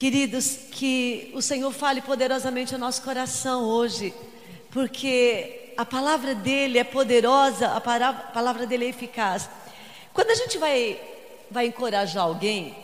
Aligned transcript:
Queridos, 0.00 0.56
que 0.70 1.28
o 1.34 1.42
Senhor 1.42 1.72
fale 1.72 2.00
poderosamente 2.00 2.72
ao 2.72 2.78
nosso 2.78 3.02
coração 3.02 3.64
hoje, 3.64 4.14
porque 4.70 5.72
a 5.76 5.84
palavra 5.84 6.36
dele 6.36 6.78
é 6.78 6.84
poderosa, 6.84 7.72
a 7.72 7.80
palavra 7.80 8.64
dele 8.64 8.84
é 8.84 8.88
eficaz. 8.90 9.50
Quando 10.14 10.30
a 10.30 10.36
gente 10.36 10.56
vai, 10.56 11.00
vai 11.50 11.66
encorajar 11.66 12.22
alguém, 12.22 12.76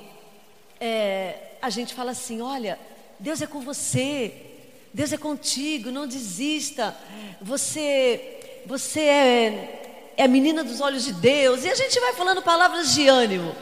é, 0.81 1.53
a 1.63 1.71
gente 1.71 1.95
fala 1.95 2.11
assim: 2.11 2.41
olha, 2.41 2.81
Deus 3.21 3.41
é 3.41 3.47
com 3.47 3.61
você, 3.61 4.35
Deus 4.93 5.13
é 5.13 5.17
contigo, 5.17 5.93
não 5.93 6.09
desista, 6.09 6.97
você, 7.41 8.63
você 8.67 9.01
é, 9.03 10.13
é 10.17 10.25
a 10.25 10.29
menina 10.29 10.65
dos 10.65 10.81
olhos 10.81 11.05
de 11.05 11.13
Deus, 11.13 11.63
e 11.63 11.71
a 11.71 11.77
gente 11.77 12.01
vai 12.01 12.13
falando 12.15 12.43
palavras 12.43 12.93
de 12.93 13.07
ânimo. 13.07 13.55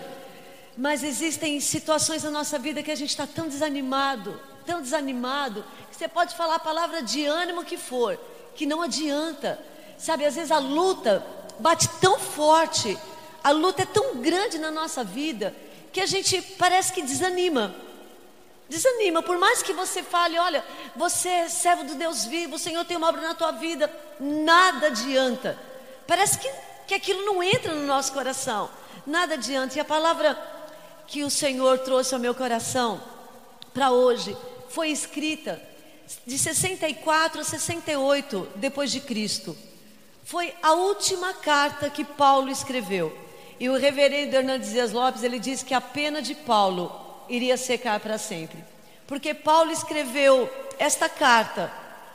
Mas 0.76 1.02
existem 1.02 1.60
situações 1.60 2.22
na 2.22 2.30
nossa 2.30 2.58
vida 2.58 2.82
que 2.82 2.90
a 2.90 2.96
gente 2.96 3.10
está 3.10 3.26
tão 3.26 3.46
desanimado, 3.46 4.40
tão 4.64 4.80
desanimado, 4.80 5.64
que 5.90 5.96
você 5.96 6.08
pode 6.08 6.34
falar 6.34 6.56
a 6.56 6.60
palavra 6.60 7.02
de 7.02 7.26
ânimo 7.26 7.64
que 7.64 7.76
for, 7.76 8.18
que 8.54 8.64
não 8.64 8.80
adianta. 8.80 9.58
Sabe, 9.98 10.24
às 10.24 10.34
vezes 10.34 10.50
a 10.50 10.58
luta 10.58 11.24
bate 11.58 11.88
tão 12.00 12.18
forte, 12.18 12.98
a 13.44 13.50
luta 13.50 13.82
é 13.82 13.86
tão 13.86 14.16
grande 14.16 14.58
na 14.58 14.70
nossa 14.70 15.04
vida, 15.04 15.54
que 15.92 16.00
a 16.00 16.06
gente 16.06 16.40
parece 16.58 16.92
que 16.92 17.02
desanima. 17.02 17.74
Desanima, 18.68 19.22
por 19.22 19.36
mais 19.36 19.62
que 19.62 19.74
você 19.74 20.02
fale, 20.02 20.38
olha, 20.38 20.64
você 20.96 21.28
é 21.28 21.48
servo 21.48 21.84
do 21.84 21.94
Deus 21.94 22.24
vivo, 22.24 22.56
o 22.56 22.58
Senhor 22.58 22.84
tem 22.86 22.96
uma 22.96 23.08
obra 23.08 23.20
na 23.20 23.34
tua 23.34 23.50
vida, 23.52 23.92
nada 24.18 24.86
adianta. 24.86 25.58
Parece 26.06 26.38
que, 26.38 26.50
que 26.86 26.94
aquilo 26.94 27.26
não 27.26 27.42
entra 27.42 27.74
no 27.74 27.86
nosso 27.86 28.12
coração, 28.12 28.70
nada 29.06 29.34
adianta. 29.34 29.76
E 29.76 29.80
a 29.80 29.84
palavra 29.84 30.34
que 31.06 31.22
o 31.22 31.30
Senhor 31.30 31.78
trouxe 31.80 32.14
ao 32.14 32.20
meu 32.20 32.34
coração 32.34 33.00
para 33.72 33.90
hoje 33.90 34.36
foi 34.68 34.90
escrita 34.90 35.60
de 36.26 36.38
64 36.38 37.40
a 37.40 37.44
68 37.44 38.48
depois 38.56 38.90
de 38.90 39.00
Cristo. 39.00 39.56
Foi 40.24 40.54
a 40.62 40.72
última 40.72 41.32
carta 41.34 41.90
que 41.90 42.04
Paulo 42.04 42.50
escreveu. 42.50 43.16
E 43.58 43.68
o 43.68 43.76
reverendo 43.76 44.34
Hernandes 44.34 44.70
Dias 44.70 44.92
Lopes, 44.92 45.22
ele 45.22 45.38
diz 45.38 45.62
que 45.62 45.74
a 45.74 45.80
pena 45.80 46.20
de 46.20 46.34
Paulo 46.34 46.92
iria 47.28 47.56
secar 47.56 48.00
para 48.00 48.18
sempre. 48.18 48.62
Porque 49.06 49.34
Paulo 49.34 49.70
escreveu 49.70 50.50
esta 50.78 51.08
carta 51.08 51.72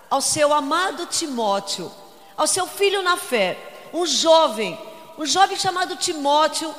ao 0.10 0.22
seu 0.22 0.54
amado 0.54 1.06
Timóteo, 1.08 1.92
ao 2.36 2.48
seu 2.48 2.68
filho 2.68 3.02
na 3.02 3.18
fé, 3.18 3.58
um 3.94 4.06
jovem, 4.06 4.78
um 5.18 5.26
jovem 5.26 5.58
chamado 5.58 5.96
Timóteo, 5.96 6.74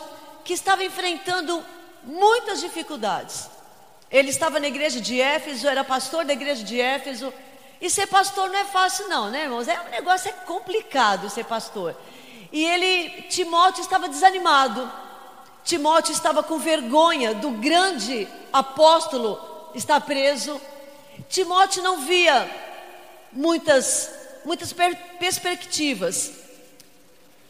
que 0.45 0.53
estava 0.53 0.85
enfrentando 0.85 1.63
muitas 2.09 2.61
dificuldades. 2.61 3.51
Ele 4.11 4.31
estava 4.31 4.59
na 4.59 4.67
igreja 4.67 4.99
de 4.99 5.21
Éfeso, 5.21 5.69
era 5.69 5.85
pastor 5.85 6.25
da 6.25 6.33
igreja 6.33 6.65
de 6.65 6.81
Éfeso. 6.81 7.33
E 7.81 7.91
ser 7.91 8.07
pastor 8.07 8.49
não 8.49 8.59
é 8.59 8.65
fácil, 8.65 9.09
não, 9.09 9.31
né, 9.31 9.43
irmãos? 9.43 9.69
É 9.69 9.79
um 9.79 9.91
negócio 9.91 10.31
é 10.31 10.33
complicado 10.33 11.29
ser 11.29 11.45
pastor. 11.45 11.95
E 12.51 12.65
ele, 12.65 13.23
Timóteo, 13.29 13.83
estava 13.83 14.09
desanimado. 14.09 14.91
Timóteo 15.63 16.13
estava 16.13 16.43
com 16.43 16.59
vergonha 16.59 17.35
do 17.35 17.51
grande 17.51 18.27
apóstolo 18.51 19.39
estar 19.75 20.01
preso. 20.01 20.59
Timóteo 21.29 21.83
não 21.83 22.01
via 22.01 22.51
muitas, 23.31 24.11
muitas 24.47 24.73
per 24.73 24.97
perspectivas. 25.19 26.33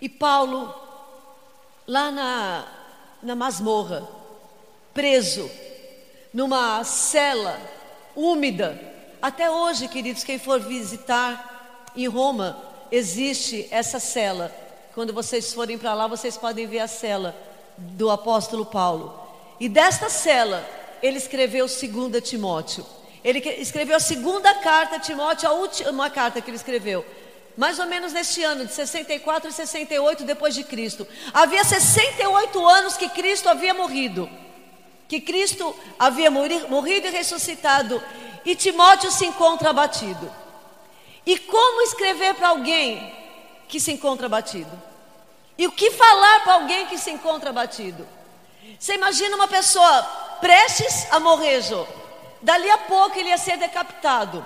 E 0.01 0.09
Paulo, 0.09 0.75
lá 1.87 2.11
na, 2.11 2.65
na 3.23 3.37
masmorra, 3.37 4.18
preso, 4.99 5.49
numa 6.35 6.83
cela 6.83 7.57
úmida. 8.17 8.77
Até 9.23 9.49
hoje, 9.49 9.87
queridos, 9.87 10.25
quem 10.25 10.41
for 10.41 10.59
visitar 10.59 11.93
em 11.95 12.09
Roma, 12.09 12.61
existe 12.91 13.69
essa 13.71 14.01
cela. 14.01 14.53
Quando 14.97 15.13
vocês 15.13 15.55
forem 15.55 15.79
para 15.79 15.95
lá, 15.95 16.09
vocês 16.09 16.37
podem 16.37 16.67
ver 16.67 16.81
a 16.81 16.89
cela 16.89 17.33
do 17.77 18.11
apóstolo 18.11 18.67
Paulo. 18.67 19.17
E 19.61 19.69
desta 19.69 20.09
cela, 20.09 20.69
ele 21.01 21.19
escreveu 21.19 21.67
2 21.67 22.29
Timóteo. 22.29 22.85
Ele 23.23 23.39
escreveu 23.61 23.95
a 23.95 24.01
segunda 24.01 24.53
carta 24.55 24.97
a 24.97 25.01
Timóteo, 25.01 25.49
a 25.49 25.53
última 25.53 26.11
carta 26.11 26.41
que 26.41 26.51
ele 26.51 26.57
escreveu. 26.57 27.07
Mais 27.57 27.79
ou 27.79 27.87
menos 27.87 28.13
neste 28.13 28.43
ano, 28.43 28.67
de 28.67 28.73
64 28.73 29.49
e 29.49 29.53
68 29.53 30.25
depois 30.25 30.57
de 30.57 30.65
Cristo. 30.65 31.07
Havia 31.33 31.63
68 31.63 32.67
anos 32.67 32.97
que 32.97 33.09
Cristo 33.11 33.49
havia 33.49 33.73
morrido 33.73 34.29
que 35.09 35.21
Cristo 35.21 35.75
havia 35.99 36.31
morrido 36.31 37.07
e 37.07 37.11
ressuscitado, 37.11 38.01
e 38.45 38.55
Timóteo 38.55 39.11
se 39.11 39.25
encontra 39.25 39.71
abatido. 39.71 40.31
E 41.25 41.39
como 41.39 41.83
escrever 41.83 42.35
para 42.35 42.49
alguém 42.49 43.13
que 43.67 43.81
se 43.81 43.91
encontra 43.91 44.27
abatido? 44.27 44.71
E 45.57 45.67
o 45.67 45.73
que 45.73 45.91
falar 45.91 46.45
para 46.45 46.55
alguém 46.55 46.87
que 46.87 46.99
se 46.99 47.11
encontra 47.11 47.51
abatido? 47.51 48.07
Você 48.79 48.95
imagina 48.95 49.35
uma 49.35 49.49
pessoa 49.49 50.03
prestes 50.41 51.07
a 51.11 51.19
morrer, 51.19 51.63
Jô. 51.63 51.87
Dali 52.41 52.71
a 52.71 52.79
pouco 52.79 53.19
ele 53.19 53.31
ia 53.31 53.39
ser 53.39 53.57
decapitado. 53.57 54.45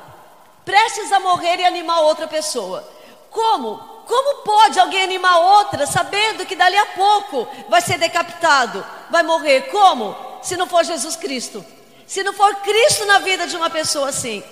Prestes 0.65 1.13
a 1.13 1.21
morrer 1.21 1.59
e 1.59 1.65
animar 1.65 2.01
outra 2.01 2.27
pessoa. 2.27 2.89
Como? 3.31 3.79
Como 4.07 4.43
pode 4.43 4.79
alguém 4.79 5.03
animar 5.03 5.39
outra 5.39 5.87
sabendo 5.87 6.47
que 6.47 6.57
dali 6.57 6.77
a 6.77 6.87
pouco 6.87 7.47
vai 7.69 7.81
ser 7.81 7.99
decapitado, 7.99 8.85
vai 9.11 9.23
morrer? 9.23 9.71
Como? 9.71 10.32
Se 10.43 10.57
não 10.57 10.67
for 10.67 10.85
Jesus 10.85 11.17
Cristo. 11.17 11.65
Se 12.07 12.23
não 12.23 12.33
for 12.33 12.55
Cristo 12.57 13.07
na 13.07 13.21
vida 13.21 13.47
de 13.47 13.57
uma 13.57 13.71
pessoa 13.71 14.09
assim. 14.09 14.43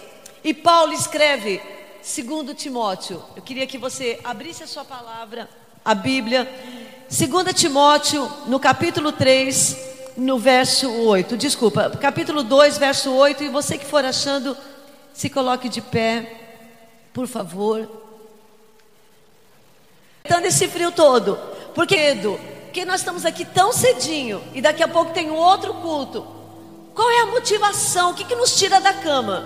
E 0.43 0.55
Paulo 0.55 0.93
escreve, 0.93 1.61
segundo 2.01 2.55
Timóteo. 2.55 3.23
Eu 3.37 3.43
queria 3.43 3.67
que 3.67 3.77
você 3.77 4.19
abrisse 4.25 4.62
a 4.62 4.67
sua 4.67 4.84
palavra, 4.84 5.49
a 5.84 5.95
Bíblia. 5.95 6.49
Segundo 7.09 7.53
Timóteo, 7.53 8.31
no 8.47 8.59
capítulo 8.59 9.12
3, 9.12 9.77
no 10.17 10.39
verso 10.39 10.91
8. 10.91 11.37
Desculpa, 11.37 11.91
capítulo 11.91 12.43
2, 12.43 12.78
verso 12.78 13.12
8. 13.12 13.45
E 13.45 13.49
você 13.49 13.77
que 13.77 13.84
for 13.84 14.05
achando, 14.05 14.57
se 15.12 15.28
coloque 15.28 15.69
de 15.69 15.83
pé, 15.83 16.41
por 17.12 17.27
favor. 17.27 17.89
Tendo 20.22 20.47
esse 20.47 20.69
frio 20.69 20.93
todo, 20.93 21.37
porque 21.75 21.97
porque 22.70 22.84
nós 22.84 23.00
estamos 23.00 23.26
aqui 23.26 23.44
tão 23.44 23.72
cedinho 23.72 24.41
e 24.54 24.62
daqui 24.62 24.81
a 24.81 24.86
pouco 24.86 25.12
tem 25.12 25.28
um 25.28 25.34
outro 25.34 25.75
culto. 25.75 26.25
Qual 26.94 27.10
é 27.10 27.22
a 27.22 27.26
motivação? 27.26 28.12
O 28.12 28.14
que, 28.14 28.22
que 28.22 28.36
nos 28.36 28.56
tira 28.56 28.81
da 28.81 28.94
cama? 28.94 29.44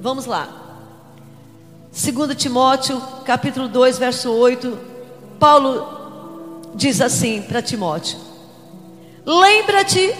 Vamos 0.00 0.26
lá. 0.26 0.48
2 1.92 2.36
Timóteo, 2.36 3.00
capítulo 3.24 3.68
2, 3.68 3.98
verso 3.98 4.32
8. 4.32 4.76
Paulo 5.38 6.62
diz 6.74 7.00
assim 7.00 7.42
para 7.42 7.62
Timóteo: 7.62 8.18
Lembra-te 9.24 10.12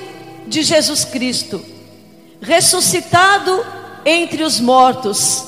de 0.46 0.62
Jesus 0.62 1.04
Cristo, 1.04 1.60
ressuscitado 2.40 3.66
entre 4.04 4.44
os 4.44 4.60
mortos, 4.60 5.44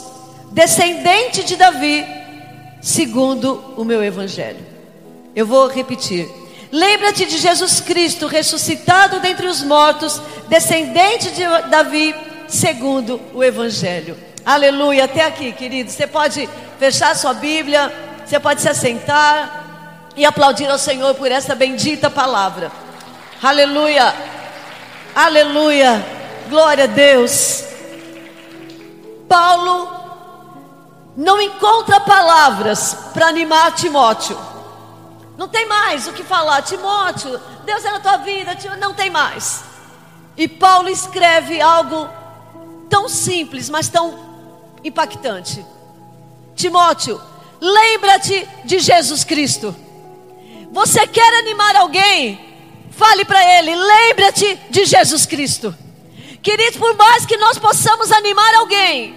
descendente 0.51 1.45
de 1.45 1.55
Davi, 1.55 2.05
segundo 2.83 3.75
o 3.77 3.85
meu 3.85 4.03
evangelho. 4.03 4.67
Eu 5.37 5.47
vou 5.47 5.69
repetir. 5.69 6.38
Lembra-te 6.71 7.25
de 7.25 7.39
Jesus 7.39 7.81
Cristo, 7.81 8.27
ressuscitado 8.27 9.21
dentre 9.21 9.47
os 9.47 9.63
mortos, 9.63 10.21
descendente 10.49 11.31
de 11.31 11.43
Davi, 11.69 12.15
segundo 12.47 13.21
o 13.33 13.43
Evangelho. 13.43 14.17
Aleluia. 14.45 15.05
Até 15.05 15.25
aqui, 15.25 15.53
querido. 15.53 15.91
Você 15.91 16.07
pode 16.07 16.49
fechar 16.79 17.17
sua 17.17 17.35
Bíblia, 17.35 17.93
você 18.25 18.39
pode 18.39 18.61
se 18.61 18.69
assentar 18.69 19.65
e 20.17 20.25
aplaudir 20.25 20.69
ao 20.69 20.79
Senhor 20.79 21.15
por 21.15 21.31
essa 21.31 21.55
bendita 21.55 22.11
palavra. 22.11 22.71
Aleluia. 23.43 24.15
Aleluia. 25.15 26.05
Glória 26.49 26.85
a 26.85 26.89
Deus. 26.89 27.65
Paulo 29.29 29.89
não 31.17 31.41
encontra 31.41 32.01
palavras 32.01 32.97
para 33.13 33.27
animar 33.27 33.73
Timóteo. 33.75 34.39
Não 35.39 35.47
tem 35.47 35.67
mais 35.67 36.09
o 36.09 36.13
que 36.13 36.25
falar. 36.25 36.63
Timóteo, 36.63 37.41
Deus 37.65 37.85
é 37.85 37.93
na 37.93 38.01
tua 38.01 38.17
vida, 38.17 38.59
não 38.81 38.93
tem 38.93 39.09
mais. 39.09 39.63
E 40.37 40.49
Paulo 40.49 40.89
escreve 40.89 41.61
algo 41.61 42.11
tão 42.91 43.09
simples, 43.09 43.71
mas 43.71 43.89
tão 43.89 44.19
impactante. 44.83 45.65
Timóteo, 46.57 47.21
lembra-te 47.61 48.49
de 48.65 48.81
Jesus 48.81 49.23
Cristo. 49.23 49.75
Você 50.73 51.07
quer 51.07 51.33
animar 51.39 51.77
alguém? 51.77 52.45
Fale 52.91 53.25
para 53.25 53.59
ele, 53.59 53.77
lembra-te 53.77 54.59
de 54.69 54.87
Jesus 54.87 55.25
Cristo. 55.25 55.73
Queridos, 56.43 56.77
por 56.77 56.97
mais 56.97 57.25
que 57.25 57.37
nós 57.37 57.59
possamos 57.59 58.11
animar 58.11 58.55
alguém, 58.57 59.15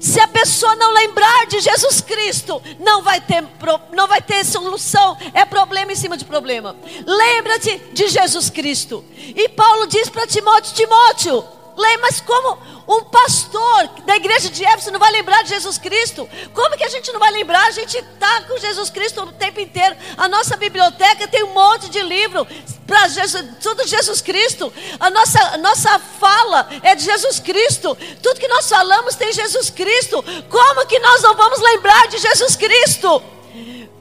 se 0.00 0.20
a 0.20 0.28
pessoa 0.28 0.74
não 0.76 0.92
lembrar 0.92 1.46
de 1.46 1.60
Jesus 1.60 2.00
Cristo, 2.00 2.62
não 2.78 3.02
vai 3.02 3.20
ter, 3.20 3.44
não 3.92 4.06
vai 4.06 4.20
ter 4.20 4.44
solução. 4.44 5.16
É 5.32 5.44
problema 5.44 5.92
em 5.92 5.96
cima 5.96 6.16
de 6.16 6.24
problema. 6.24 6.76
Lembra-te 7.06 7.78
de 7.92 8.08
Jesus 8.08 8.50
Cristo. 8.50 9.04
E 9.16 9.48
Paulo 9.48 9.86
diz 9.86 10.08
para 10.08 10.26
Timóteo: 10.26 10.74
Timóteo, 10.74 11.44
Lembra, 11.76 12.08
mas 12.08 12.20
como 12.20 12.58
um 12.88 13.04
pastor 13.04 13.88
da 14.06 14.16
igreja 14.16 14.48
de 14.48 14.64
Éfeso 14.64 14.90
não 14.90 14.98
vai 14.98 15.12
lembrar 15.12 15.42
de 15.42 15.50
Jesus 15.50 15.76
Cristo? 15.76 16.28
Como 16.54 16.76
que 16.76 16.84
a 16.84 16.88
gente 16.88 17.12
não 17.12 17.20
vai 17.20 17.30
lembrar? 17.30 17.66
A 17.66 17.70
gente 17.70 17.98
está 17.98 18.42
com 18.42 18.56
Jesus 18.58 18.88
Cristo 18.88 19.22
o 19.22 19.32
tempo 19.32 19.60
inteiro. 19.60 19.94
A 20.16 20.26
nossa 20.28 20.56
biblioteca 20.56 21.28
tem 21.28 21.42
um 21.42 21.52
monte 21.52 21.90
de 21.90 22.00
livro 22.02 22.46
para 22.86 23.08
Jesus, 23.08 23.44
tudo 23.60 23.86
Jesus 23.86 24.22
Cristo. 24.22 24.72
A 24.98 25.10
nossa, 25.10 25.38
a 25.54 25.58
nossa 25.58 25.98
fala 25.98 26.66
é 26.82 26.94
de 26.94 27.04
Jesus 27.04 27.40
Cristo. 27.40 27.96
Tudo 28.22 28.40
que 28.40 28.48
nós 28.48 28.68
falamos 28.68 29.14
tem 29.14 29.32
Jesus 29.32 29.68
Cristo. 29.68 30.24
Como 30.48 30.86
que 30.86 30.98
nós 30.98 31.20
não 31.22 31.34
vamos 31.34 31.60
lembrar 31.60 32.08
de 32.08 32.18
Jesus 32.18 32.56
Cristo? 32.56 33.22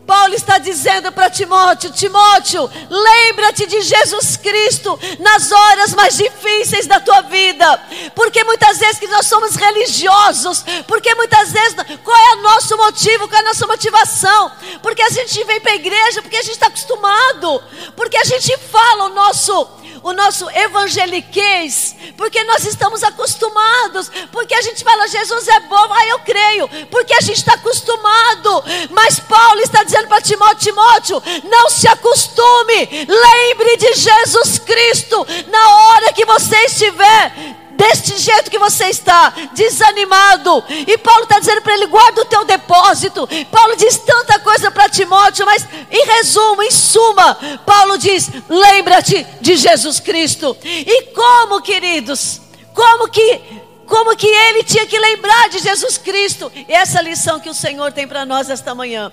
Paulo 0.06 0.36
está 0.36 0.58
dizendo 0.58 1.12
para 1.12 1.30
Timóteo: 1.30 1.92
Timóteo, 1.92 2.70
lembra-te 2.90 3.66
de 3.66 3.82
Jesus 3.82 4.38
Cristo 4.38 4.98
nas 5.20 5.52
horas 5.52 5.94
mais 5.94 6.16
difíceis 6.16 6.86
da 6.86 7.00
tua 7.00 7.22
vida, 7.22 7.84
porque 8.14 8.44
muitas 8.44 8.78
vezes 8.78 9.00
que 9.00 9.08
nós 9.08 9.26
somos 9.26 9.56
religiosos, 9.56 10.64
porque 10.88 11.14
muitas 11.16 11.52
vezes 11.52 11.76
qual 12.04 12.18
é 12.18 12.36
o 12.36 12.42
nosso 12.42 12.78
motivo, 12.78 13.28
qual 13.28 13.42
é 13.42 13.46
a 13.46 13.48
nossa 13.48 13.68
motivação? 13.68 14.52
Porque 14.82 15.02
a 15.02 15.10
gente 15.10 15.44
vem 15.44 15.60
para 15.60 15.72
a 15.72 15.76
igreja, 15.76 16.22
porque 16.22 16.38
a 16.38 16.44
gente 16.44 16.54
está 16.54 16.68
acostumado, 16.68 17.64
porque 17.96 18.18
a 18.18 18.24
gente 18.24 18.58
fala 18.72 19.06
o 19.06 19.10
nosso 19.10 19.68
o 20.06 20.14
nosso 20.14 20.48
evangeliquez, 20.52 21.96
porque 22.16 22.44
nós 22.44 22.64
estamos 22.64 23.02
acostumados, 23.04 24.12
porque 24.32 24.54
a 24.54 24.62
gente 24.62 24.84
fala, 24.84 25.08
Jesus 25.08 25.48
é 25.48 25.60
bom, 25.62 25.88
ah, 25.92 26.06
eu 26.06 26.20
creio, 26.20 26.68
porque 26.92 27.12
a 27.12 27.22
gente 27.22 27.38
está 27.38 27.56
acostumado. 27.56 28.64
Mas 28.92 29.20
Paulo 29.20 29.62
está 29.62 29.84
dizendo 29.84 30.08
para 30.08 30.22
Timóteo: 30.22 30.60
Timóteo, 30.60 31.24
não 31.46 31.72
se 31.72 31.88
acostume, 31.88 33.08
lembre 33.08 33.78
de 33.78 33.94
Jesus 33.96 34.60
Cristo 34.60 35.26
na 35.48 35.76
hora 35.76 36.14
que 36.14 36.24
você 36.24 36.56
estiver 36.66 37.65
deste 37.76 38.18
jeito 38.18 38.50
que 38.50 38.58
você 38.58 38.86
está, 38.86 39.34
desanimado. 39.54 40.64
E 40.70 40.98
Paulo 40.98 41.24
está 41.24 41.40
dizendo 41.40 41.62
para 41.62 41.74
ele: 41.74 41.88
guarda 41.88 42.22
o 42.22 42.26
teu 42.26 42.46
depósito. 42.46 43.28
Paulo 43.52 43.76
diz 43.76 43.98
tanta 43.98 44.40
coisa 44.40 44.72
para 44.72 44.90
Timóteo, 44.90 45.46
mas 45.46 45.68
em 45.92 46.06
resumo, 46.06 46.64
em 46.64 46.72
suma, 46.72 47.38
Paulo 47.66 47.98
diz: 47.98 48.30
lembra-te 48.50 49.26
de 49.42 49.56
Jesus 49.56 50.00
Cristo. 50.00 50.58
E 50.64 51.04
como, 51.14 51.62
queridos, 51.62 52.42
como 52.74 53.08
que 53.08 53.65
como 53.86 54.16
que 54.16 54.28
ele 54.28 54.64
tinha 54.64 54.86
que 54.86 54.98
lembrar 54.98 55.50
de 55.50 55.60
Jesus 55.60 55.98
Cristo. 55.98 56.52
Essa 56.68 57.02
lição 57.02 57.40
que 57.40 57.50
o 57.50 57.54
Senhor 57.54 57.92
tem 57.92 58.08
para 58.08 58.26
nós 58.26 58.50
esta 58.50 58.74
manhã. 58.74 59.12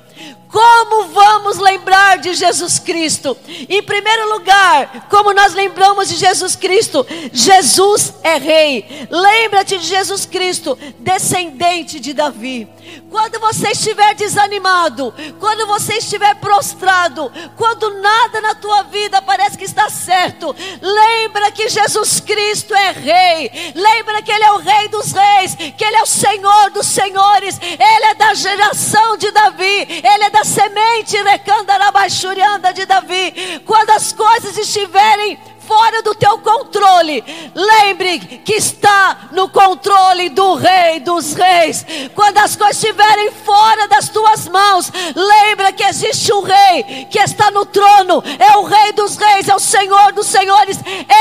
Como 0.51 1.09
vamos 1.09 1.57
lembrar 1.59 2.19
de 2.19 2.35
Jesus 2.35 2.79
Cristo? 2.79 3.37
Em 3.69 3.83
primeiro 3.83 4.35
lugar, 4.35 5.07
como 5.09 5.33
nós 5.33 5.55
lembramos 5.55 6.09
de 6.09 6.17
Jesus 6.17 6.55
Cristo? 6.55 7.07
Jesus 7.33 8.15
é 8.23 8.37
rei. 8.37 9.07
Lembra-te 9.11 9.79
de 9.79 9.87
Jesus 9.87 10.27
Cristo, 10.27 10.79
descendente 10.99 11.99
de 11.99 12.13
Davi. 12.13 12.69
Quando 13.11 13.39
você 13.41 13.71
estiver 13.71 14.15
desanimado, 14.15 15.15
quando 15.39 15.67
você 15.67 15.95
estiver 15.95 16.35
prostrado, 16.37 17.33
quando 17.57 17.91
nada 18.01 18.41
na 18.41 18.55
tua 18.55 18.83
vida 18.83 19.23
parece 19.23 19.57
que 19.57 19.65
está 19.65 19.89
certo, 19.89 20.55
lembra 20.81 21.51
que 21.51 21.69
Jesus 21.69 22.21
Cristo 22.21 22.75
é 22.75 22.91
rei. 22.91 23.73
Lembra 23.75 24.21
que 24.23 24.31
ele 24.31 24.45
é 24.45 24.53
o 24.53 24.59
rei 24.63 24.89
dos 24.89 25.13
reis, 25.13 25.55
que 25.55 25.85
ele 25.85 25.97
é 25.97 26.03
o 26.03 26.07
Senhor 26.07 26.71
dos 26.71 26.87
senhores. 26.87 27.59
Ele 27.61 28.07
é 28.07 28.15
da 28.15 28.35
geração 28.35 29.17
de 29.17 29.31
Davi. 29.31 29.87
Ele 29.89 30.25
é 30.25 30.31
da 30.31 30.45
semente 30.45 31.17
recandarabachurianda 31.23 32.73
de 32.73 32.87
Davi. 32.87 33.61
Quando 33.67 33.91
as 33.91 34.13
coisas 34.13 34.57
estiverem 34.57 35.39
fora 35.67 36.03
do 36.03 36.15
teu 36.15 36.39
controle, 36.39 37.25
lembre 37.55 38.19
que 38.45 38.55
está 38.55 39.29
no 39.33 39.49
controle 39.49 40.29
do 40.29 40.55
Rei 40.55 41.01
dos 41.01 41.35
Reis. 41.35 41.85
Quando 42.15 42.39
as 42.39 42.57
coisas 42.57 42.77
estiverem 42.77 43.31
fora 43.33 43.89
das 43.89 44.09
tuas 44.09 44.49
mãos, 44.49 44.91
lembra 45.15 45.73
que 45.73 45.85
existe 45.85 46.33
um 46.33 46.43
Rei 46.43 47.07
que 47.11 47.19
está 47.19 47.51
no 47.51 47.65
trono, 47.67 48.23
é 48.39 48.57
o 48.57 48.65
Rei 48.65 48.93
dos 48.93 49.17
Reis, 49.17 49.49
é 49.49 49.55
o 49.55 49.61
Senhor 49.61 50.13
dos 50.13 50.27
Senhores. 50.27 50.79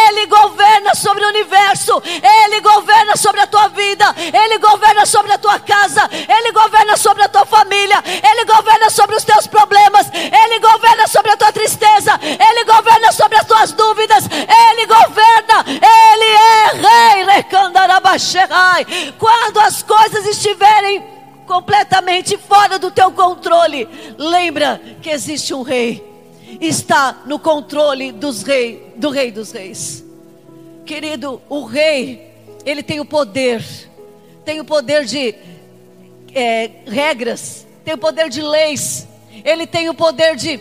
Ele 0.08 0.26
governa 0.28 0.96
sobre 0.96 1.24
o 1.24 1.30
universo, 1.30 2.02
ele 2.06 2.62
governa 2.62 3.16
sobre 3.16 3.42
a 3.42 3.48
tua 3.48 3.68
vida, 3.70 4.16
ele 4.18 4.58
governa 4.58 5.06
sobre 5.06 5.32
a 5.34 5.38
tua 5.38 5.60
casa, 5.60 6.10
ele 6.12 6.52
governa 6.52 6.98
sobre 6.98 7.24
a 7.24 7.30
tua 7.30 7.46
família, 7.46 8.04
ele 8.06 8.46
governa 8.46 8.90
sobre 8.90 9.16
os 9.16 9.24
teus 9.24 9.48
problemas, 9.48 10.08
ele 10.14 10.60
governa 10.60 11.08
sobre 11.08 11.32
a 11.32 11.38
tua 11.38 11.52
tristeza, 11.52 12.20
ele 12.22 12.64
governa 12.66 13.12
sobre 13.12 13.38
as 13.38 13.46
tuas 13.46 13.72
dúvidas, 13.74 14.26
ele 14.32 14.86
governa, 14.86 15.66
Ele 15.68 16.26
é 16.26 16.72
rei. 16.74 17.22
Quando 19.18 19.60
as 19.60 19.82
coisas 19.84 20.26
estiverem 20.26 21.04
completamente 21.46 22.38
fora 22.38 22.80
do 22.80 22.92
teu 22.92 23.12
controle, 23.12 23.88
lembra 24.18 24.82
que 25.02 25.10
existe 25.10 25.54
um 25.54 25.62
rei. 25.62 26.10
Está 26.60 27.22
no 27.26 27.40
controle 27.40 28.12
dos 28.12 28.44
rei, 28.44 28.94
do 28.96 29.10
rei 29.10 29.32
dos 29.32 29.52
reis. 29.52 30.04
Querido, 30.86 31.42
o 31.50 31.64
rei, 31.64 32.34
ele 32.66 32.84
tem 32.84 33.00
o 33.00 33.06
poder, 33.06 33.64
tem 34.44 34.60
o 34.60 34.66
poder 34.66 35.06
de 35.06 35.36
é, 36.34 36.70
regras, 36.86 37.66
tem 37.84 37.94
o 37.94 37.98
poder 37.98 38.30
de 38.30 38.42
leis, 38.42 39.08
ele 39.44 39.66
tem 39.66 39.90
o 39.90 39.94
poder 39.94 40.36
de 40.36 40.60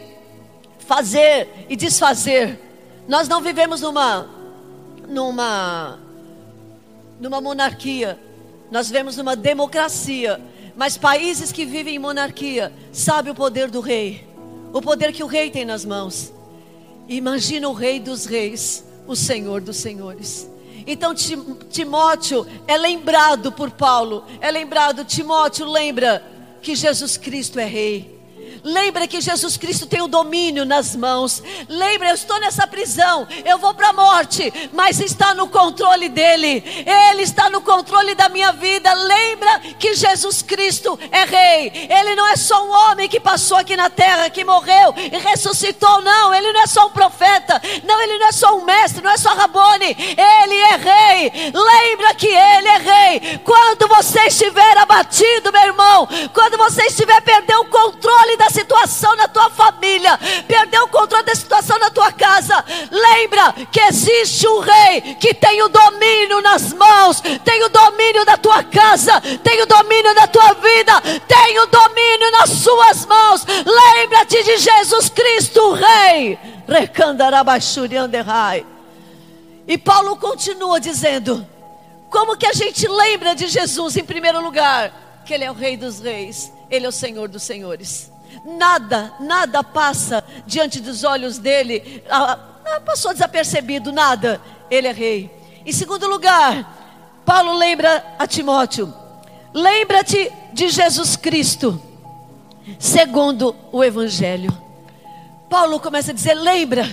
fazer 0.81 1.49
e 1.69 1.76
desfazer. 1.76 2.58
Nós 3.08 3.28
não 3.28 3.40
vivemos 3.40 3.81
numa 3.81 4.28
numa 5.08 5.99
numa 7.20 7.40
monarquia. 7.40 8.19
Nós 8.70 8.88
vivemos 8.88 9.17
numa 9.17 9.37
democracia. 9.37 10.40
Mas 10.76 10.96
países 10.96 11.52
que 11.52 11.67
vivem 11.67 11.96
em 11.96 11.99
monarquia 11.99 12.72
sabem 12.93 13.32
o 13.32 13.34
poder 13.34 13.70
do 13.70 13.81
rei. 13.81 14.26
O 14.72 14.81
poder 14.81 15.12
que 15.12 15.22
o 15.22 15.26
rei 15.26 15.50
tem 15.50 15.64
nas 15.64 15.84
mãos. 15.84 16.32
Imagina 17.08 17.69
o 17.69 17.72
rei 17.72 17.99
dos 18.00 18.25
reis, 18.25 18.84
o 19.06 19.17
senhor 19.17 19.61
dos 19.61 19.76
senhores. 19.76 20.49
Então 20.87 21.14
Timóteo 21.14 22.46
é 22.67 22.76
lembrado 22.76 23.52
por 23.52 23.70
Paulo, 23.70 24.25
é 24.40 24.50
lembrado, 24.50 25.05
Timóteo 25.05 25.67
lembra 25.67 26.25
que 26.62 26.75
Jesus 26.75 27.17
Cristo 27.17 27.58
é 27.58 27.64
rei. 27.64 28.19
Lembra 28.62 29.07
que 29.07 29.21
Jesus 29.21 29.57
Cristo 29.57 29.87
tem 29.87 30.03
o 30.03 30.09
domínio 30.09 30.65
nas 30.65 30.95
mãos. 30.95 31.43
Lembra, 31.69 32.09
eu 32.09 32.15
estou 32.15 32.39
nessa 32.41 32.67
prisão, 32.67 33.27
eu 33.45 33.59
vou 33.59 33.75
para 33.75 33.89
a 33.89 33.93
morte, 33.93 34.53
mas 34.73 35.01
está 35.01 35.35
no 35.35 35.49
controle 35.49 36.09
dele. 36.09 36.62
Ele 37.11 37.23
está 37.23 37.49
no 37.49 37.61
controle 37.61 38.15
da 38.15 38.29
minha 38.29 38.53
vida. 38.53 38.93
Lembra 38.93 39.61
que 39.79 39.94
Jesus 39.94 40.43
Cristo 40.43 40.99
é 41.11 41.25
rei. 41.25 41.89
Ele 41.91 42.15
não 42.15 42.27
é 42.27 42.37
só 42.37 42.65
um 42.65 42.70
homem 42.70 43.08
que 43.08 43.20
passou 43.20 43.56
aqui 43.56 43.77
na 43.77 43.89
terra, 43.89 44.31
que 44.31 44.44
morreu 44.44 44.94
e 44.96 45.19
ressuscitou, 45.19 46.03
não. 46.03 46.34
Ele 46.34 46.53
não 46.53 46.63
é 46.63 46.67
só 46.67 46.87
um 46.87 46.91
profeta, 46.91 47.61
não, 47.84 48.01
ele 48.01 48.19
não 48.19 48.27
é 48.27 48.32
só 48.32 48.56
um 48.56 48.65
mestre, 48.65 49.03
não 49.03 49.11
é 49.11 49.17
só 49.17 49.34
Rabone. 49.34 49.96
Ele 49.96 50.55
é 50.55 50.77
rei. 50.77 51.53
Lembra 51.53 52.15
que 52.15 52.27
ele 52.27 52.69
é 52.69 52.79
rei. 52.79 53.39
Quando 53.44 53.89
você 53.89 54.27
estiver 54.27 54.77
abatido, 54.79 55.53
meu 55.53 55.63
irmão, 55.63 56.08
quando 56.32 56.56
você 56.56 56.84
estiver 56.84 57.20
perdendo 57.23 57.63
o 57.63 57.67
controle 57.67 58.00
da 58.36 58.50
situação 58.50 59.14
na 59.17 59.29
tua 59.29 59.50
família, 59.50 60.19
perdeu 60.46 60.84
o 60.84 60.88
controle 60.88 61.24
da 61.24 61.34
situação 61.34 61.79
na 61.79 61.90
tua 61.90 62.12
casa, 62.12 62.64
lembra 62.90 63.52
que 63.70 63.81
existe 63.81 64.46
um 64.46 64.60
rei 64.60 65.14
que 65.20 65.34
tem 65.34 65.62
o 65.62 65.69
domínio 65.69 66.40
nas 66.40 66.72
mãos, 66.72 67.20
tem 67.44 67.62
o 67.64 67.69
domínio 67.69 68.24
da 68.24 68.36
tua 68.36 68.62
casa, 68.62 69.20
tem 69.43 69.62
o 69.62 69.67
domínio 69.67 70.14
da 70.14 70.26
tua 70.26 70.52
vida, 70.55 71.00
tem 71.26 71.58
o 71.58 71.67
domínio 71.67 72.31
nas 72.32 72.50
suas 72.50 73.06
mãos. 73.06 73.46
Lembra-te 73.46 74.43
de 74.43 74.56
Jesus 74.58 75.08
Cristo, 75.08 75.60
o 75.60 75.72
rei. 75.74 76.38
E 79.67 79.79
Paulo 79.79 80.17
continua 80.17 80.81
dizendo: 80.81 81.46
como 82.10 82.36
que 82.36 82.46
a 82.46 82.52
gente 82.52 82.86
lembra 82.88 83.34
de 83.34 83.46
Jesus 83.46 83.96
em 83.96 84.05
primeiro 84.05 84.40
lugar? 84.43 85.22
Que 85.24 85.34
Ele 85.34 85.44
é 85.44 85.50
o 85.50 85.55
Rei 85.55 85.76
dos 85.76 86.00
Reis, 86.00 86.52
Ele 86.70 86.86
é 86.86 86.89
o 86.89 86.93
Senhor 86.93 87.29
dos 87.29 87.43
Senhores. 87.43 88.10
Nada, 88.44 89.12
nada 89.20 89.62
passa 89.62 90.24
diante 90.46 90.81
dos 90.81 91.03
olhos 91.05 91.39
dele. 91.39 92.03
Ah, 92.08 92.39
ah, 92.65 92.81
passou 92.81 93.12
desapercebido, 93.12 93.93
nada. 93.93 94.41
Ele 94.70 94.86
é 94.86 94.93
rei. 94.93 95.31
Em 95.67 95.72
segundo 95.72 96.06
lugar, 96.06 97.22
Paulo 97.24 97.53
lembra 97.56 98.15
a 98.19 98.27
Timóteo: 98.27 98.93
lembra-te 99.53 100.31
de 100.53 100.69
Jesus 100.69 101.17
Cristo, 101.17 101.81
segundo 102.79 103.55
o 103.72 103.82
Evangelho. 103.82 104.56
Paulo 105.48 105.81
começa 105.81 106.12
a 106.12 106.15
dizer: 106.15 106.34
lembra, 106.34 106.89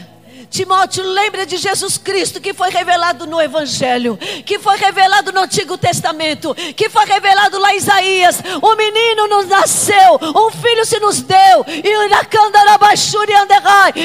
Timóteo, 0.50 1.04
lembra 1.04 1.46
de 1.46 1.58
Jesus 1.58 1.98
Cristo 1.98 2.42
que 2.42 2.54
foi 2.54 2.70
revelado 2.70 3.28
no 3.28 3.40
Evangelho, 3.40 4.18
que 4.46 4.58
foi 4.60 4.78
revelado 4.78 5.32
no 5.32 5.42
Antigo 5.42 5.78
Testamento, 5.78 6.56
que 6.76 6.90
foi 6.90 7.06
revelado 7.06 7.60
lá 7.60 7.74
em 7.74 7.78
Isaías. 7.78 8.42
O 8.62 8.76
menino 8.76 9.28
nos 9.28 9.48
nasceu, 9.48 10.20
um 10.36 10.50
filho 10.52 10.86
se 10.86 11.00
nos 11.00 11.22
deu, 11.22 11.66
e 11.68 11.98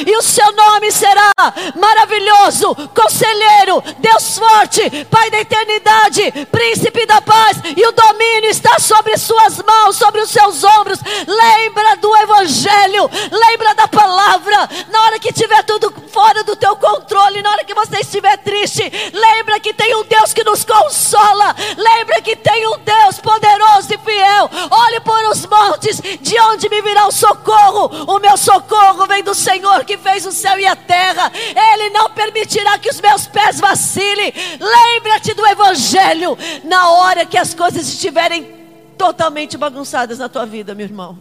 e 0.07 0.17
o 0.17 0.23
seu 0.23 0.53
nome 0.53 0.91
será 0.91 1.33
maravilhoso, 1.77 2.75
conselheiro, 2.95 3.83
Deus 3.99 4.39
forte, 4.39 5.05
Pai 5.11 5.31
da 5.31 5.41
eternidade, 5.41 6.47
príncipe 6.51 7.07
da 7.07 7.21
paz, 7.21 7.59
e 7.77 7.87
o 7.87 7.93
domínio 7.93 8.51
está 8.51 8.79
sobre 8.79 9.17
suas 9.17 9.59
mãos, 9.59 9.97
sobre 9.97 10.21
os 10.21 10.31
seus 10.31 10.65
ombros. 10.65 10.99
Lembra 11.27 11.97
do 11.97 12.17
Evangelho, 12.17 13.11
lembra 13.31 13.75
da 13.75 13.89
palavra. 13.89 14.69
Na 14.91 15.03
hora 15.03 15.19
que 15.19 15.33
tiver 15.33 15.63
tudo 15.65 15.93
fora 16.11 16.32
do 16.43 16.57
teu 16.57 16.75
controle, 16.77 17.43
na 17.43 17.51
hora 17.51 17.65
que 17.65 17.75
você 17.75 17.99
estiver 17.99 18.37
triste, 18.39 18.83
lembra 19.13 19.61
que 19.61 19.75
tem 19.75 19.95
um 19.97 20.05
Deus 20.05 20.33
que 20.33 20.43
nos 20.43 20.65
consola. 20.65 21.55
Lembra 21.77 22.23
que 22.23 22.35
tem 22.35 22.67
um 22.69 22.79
Deus 22.79 23.21
poderoso 23.21 23.93
e 23.93 23.99
fiel. 23.99 24.51
Olhe 24.71 25.01
por 25.01 25.23
os 25.31 25.45
montes, 25.47 26.01
de 26.01 26.41
onde 26.41 26.69
me 26.69 26.81
virá 26.81 27.07
o 27.07 27.13
socorro? 27.13 27.91
O 28.11 28.19
meu 28.19 28.37
socorro 28.37 29.07
vem 29.07 29.23
do 29.23 29.35
Senhor 29.35 29.85
que 29.85 29.99
fez 29.99 30.25
o 30.25 30.33
céu 30.33 30.59
e 30.59 30.67
a 30.67 30.75
terra. 30.75 31.31
Ele 31.35 31.91
não 31.91 32.11
permitirá 32.11 32.79
que 32.79 32.89
os 32.89 33.01
meus 33.01 33.27
pés 33.27 33.61
vacilem. 33.61 34.33
Lembra-te 34.59 35.35
do 35.35 35.47
Evangelho 35.47 36.39
na 36.65 36.91
hora 36.91 37.27
que 37.27 37.37
as 37.37 37.53
coisas 37.53 37.87
estiverem 37.87 38.63
totalmente 38.97 39.57
bagunçadas 39.59 40.19
na 40.19 40.29
tua 40.29 40.47
vida, 40.47 40.75
meu 40.75 40.87
irmão. 40.87 41.19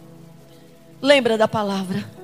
Lembra 1.00 1.36
da 1.36 1.48
palavra. 1.48 2.21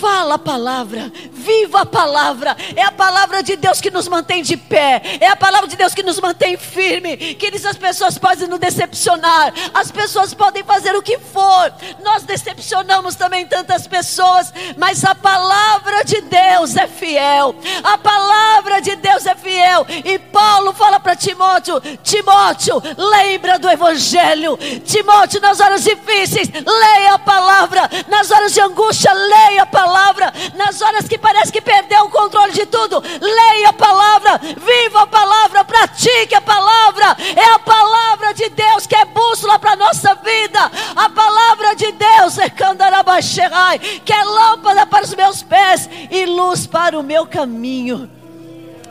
Fala 0.00 0.34
a 0.34 0.38
palavra, 0.38 1.10
viva 1.32 1.80
a 1.80 1.86
palavra. 1.86 2.54
É 2.74 2.82
a 2.82 2.92
palavra 2.92 3.42
de 3.42 3.56
Deus 3.56 3.80
que 3.80 3.90
nos 3.90 4.08
mantém 4.08 4.42
de 4.42 4.56
pé. 4.56 5.00
É 5.20 5.28
a 5.28 5.36
palavra 5.36 5.66
de 5.66 5.76
Deus 5.76 5.94
que 5.94 6.02
nos 6.02 6.20
mantém 6.20 6.56
firme. 6.56 7.16
Que 7.16 7.50
diz 7.50 7.64
as 7.64 7.78
pessoas 7.78 8.18
podem 8.18 8.46
nos 8.46 8.58
decepcionar. 8.58 9.54
As 9.72 9.90
pessoas 9.90 10.34
podem 10.34 10.62
fazer 10.64 10.94
o 10.94 11.02
que 11.02 11.18
for. 11.18 11.72
Nós 12.04 12.24
decepcionamos 12.24 13.14
também 13.14 13.46
tantas 13.46 13.86
pessoas, 13.86 14.52
mas 14.76 15.02
a 15.02 15.14
palavra 15.14 16.04
de 16.04 16.20
Deus 16.20 16.76
é 16.76 16.86
fiel. 16.86 17.54
A 17.82 17.96
palavra 17.96 18.80
de 18.80 18.96
Deus 18.96 19.24
é 19.24 19.34
fiel. 19.34 19.86
E 20.04 20.18
Paulo 20.18 20.74
fala 20.74 21.00
para 21.00 21.16
Timóteo: 21.16 21.80
Timóteo, 22.02 22.82
lembra 22.98 23.58
do 23.58 23.70
evangelho. 23.70 24.58
Timóteo, 24.84 25.40
nas 25.40 25.58
horas 25.58 25.82
difíceis, 25.82 26.50
leia 26.52 27.14
a 27.14 27.18
palavra. 27.18 27.88
Nas 28.08 28.30
horas 28.30 28.52
de 28.52 28.60
angústia, 28.60 29.12
leia 29.12 29.62
a 29.62 29.66
palavra 29.66 29.85
palavra, 29.86 30.32
nas 30.54 30.80
horas 30.82 31.06
que 31.06 31.16
parece 31.16 31.52
que 31.52 31.60
perdeu 31.60 32.04
o 32.04 32.10
controle 32.10 32.52
de 32.52 32.66
tudo, 32.66 33.00
leia 33.20 33.68
a 33.68 33.72
palavra, 33.72 34.38
viva 34.38 35.02
a 35.02 35.06
palavra, 35.06 35.64
pratique 35.64 36.34
a 36.34 36.40
palavra. 36.40 37.16
É 37.36 37.54
a 37.54 37.58
palavra 37.58 38.34
de 38.34 38.48
Deus 38.50 38.86
que 38.86 38.96
é 38.96 39.04
bússola 39.04 39.58
para 39.58 39.72
a 39.72 39.76
nossa 39.76 40.14
vida. 40.16 40.70
A 40.96 41.08
palavra 41.08 41.74
de 41.76 41.92
Deus 41.92 42.38
é 42.38 42.50
candarabaxerai, 42.50 43.78
que 43.78 44.12
é 44.12 44.24
lâmpada 44.24 44.86
para 44.86 45.04
os 45.04 45.14
meus 45.14 45.42
pés 45.42 45.88
e 46.10 46.26
luz 46.26 46.66
para 46.66 46.98
o 46.98 47.02
meu 47.02 47.26
caminho. 47.26 48.10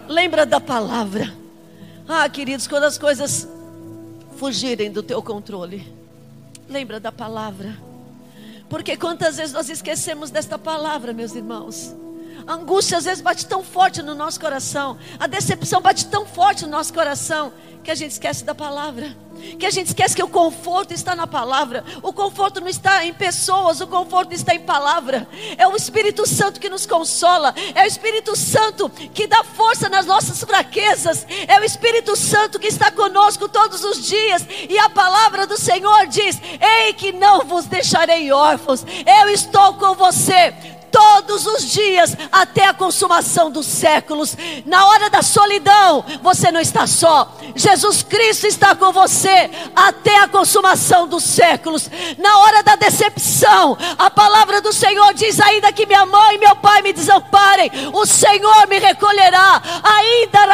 Lembra 0.08 0.46
da 0.46 0.62
palavra. 0.62 1.34
Ah, 2.08 2.30
queridos, 2.30 2.68
quando 2.68 2.84
as 2.84 2.98
coisas 2.98 3.48
fugirem 4.38 4.92
do 4.92 5.02
teu 5.02 5.22
controle, 5.22 5.92
lembra 6.70 7.00
da 7.00 7.12
palavra. 7.12 7.95
Porque 8.70 8.98
quantas 8.98 9.38
vezes 9.38 9.54
nós 9.54 9.70
esquecemos 9.70 10.32
desta 10.32 10.58
palavra, 10.58 11.14
meus 11.14 11.36
irmãos? 11.36 11.96
A 12.48 12.54
angústia 12.54 12.98
às 12.98 13.06
vezes 13.06 13.22
bate 13.22 13.46
tão 13.46 13.64
forte 13.64 14.04
no 14.04 14.14
nosso 14.14 14.40
coração, 14.40 14.98
a 15.20 15.26
decepção 15.26 15.82
bate 15.82 16.06
tão 16.06 16.26
forte 16.26 16.64
no 16.64 16.72
nosso 16.72 16.94
coração, 16.94 17.52
que 17.84 17.92
a 17.92 17.96
gente 17.96 18.12
esquece 18.12 18.44
da 18.44 18.56
palavra. 18.56 19.16
Que 19.60 19.66
a 19.66 19.70
gente 19.70 19.88
esquece 19.88 20.16
que 20.16 20.24
o 20.24 20.28
conforto 20.28 20.92
está 20.92 21.16
na 21.16 21.28
palavra. 21.28 21.84
O 22.02 22.12
conforto 22.12 22.60
não 22.60 22.68
está 22.68 23.06
em 23.06 23.14
pessoas, 23.14 23.80
o 23.80 23.86
conforto 23.86 24.34
está 24.34 24.56
em 24.56 24.62
palavra. 24.62 25.28
É 25.56 25.68
o 25.68 25.76
Espírito 25.76 26.28
Santo 26.28 26.60
que 26.60 26.68
nos 26.68 26.88
consola. 26.88 27.54
É 27.76 27.84
o 27.84 27.86
Espírito 27.86 28.36
Santo 28.36 28.90
que 28.90 29.28
dá 29.28 29.44
força 29.44 29.88
nas 29.88 30.08
nossas 30.08 30.44
fraquezas. 30.44 31.28
É 31.48 31.60
o 31.60 31.64
Espírito 31.64 32.16
Santo 32.16 32.58
que 32.58 32.68
está 32.68 32.90
conosco 32.90 33.48
todos 33.48 33.84
os 33.84 34.04
dias. 34.04 34.44
E 34.68 34.80
a 34.80 34.90
palavra 34.90 35.46
do 35.46 35.58
Senhor 35.58 36.08
diz: 36.08 36.42
Ei, 36.60 36.94
que 36.94 37.12
não 37.12 37.42
vos 37.42 37.66
deixarei 37.66 38.32
órfãos. 38.32 38.84
Eu 39.06 39.30
estou 39.30 39.76
com 39.76 39.94
você 39.94 40.56
todos 40.96 41.46
os 41.46 41.70
dias 41.70 42.16
até 42.32 42.68
a 42.68 42.74
consumação 42.74 43.52
dos 43.52 43.66
séculos. 43.66 44.38
Na 44.66 44.88
hora 44.88 45.10
da 45.10 45.22
solidão, 45.22 46.06
você 46.22 46.50
não 46.54 46.62
está 46.62 46.88
só. 46.88 47.36
Jesus 47.54 48.02
Cristo 48.02 48.48
está 48.48 48.74
com 48.74 48.94
você 48.94 49.52
até 49.76 50.20
a 50.20 50.28
consumação 50.30 51.06
dos 51.06 51.26
séculos. 51.26 51.90
Na 52.18 52.38
hora 52.38 52.64
da 52.64 52.78
decepção, 52.78 53.78
a 53.98 54.10
palavra 54.10 54.62
do 54.62 54.72
Senhor 54.72 55.14
diz: 55.14 55.38
ainda 55.42 55.74
que 55.74 55.86
minha 55.86 56.06
mãe 56.06 56.36
e 56.36 56.40
meu 56.40 56.56
pai 56.56 56.82
me 56.82 56.94
desamparem, 56.94 57.70
o 57.92 58.06
Senhor 58.06 58.66
me 58.68 58.80
recolherá. 58.80 59.62
Ainda 59.84 60.46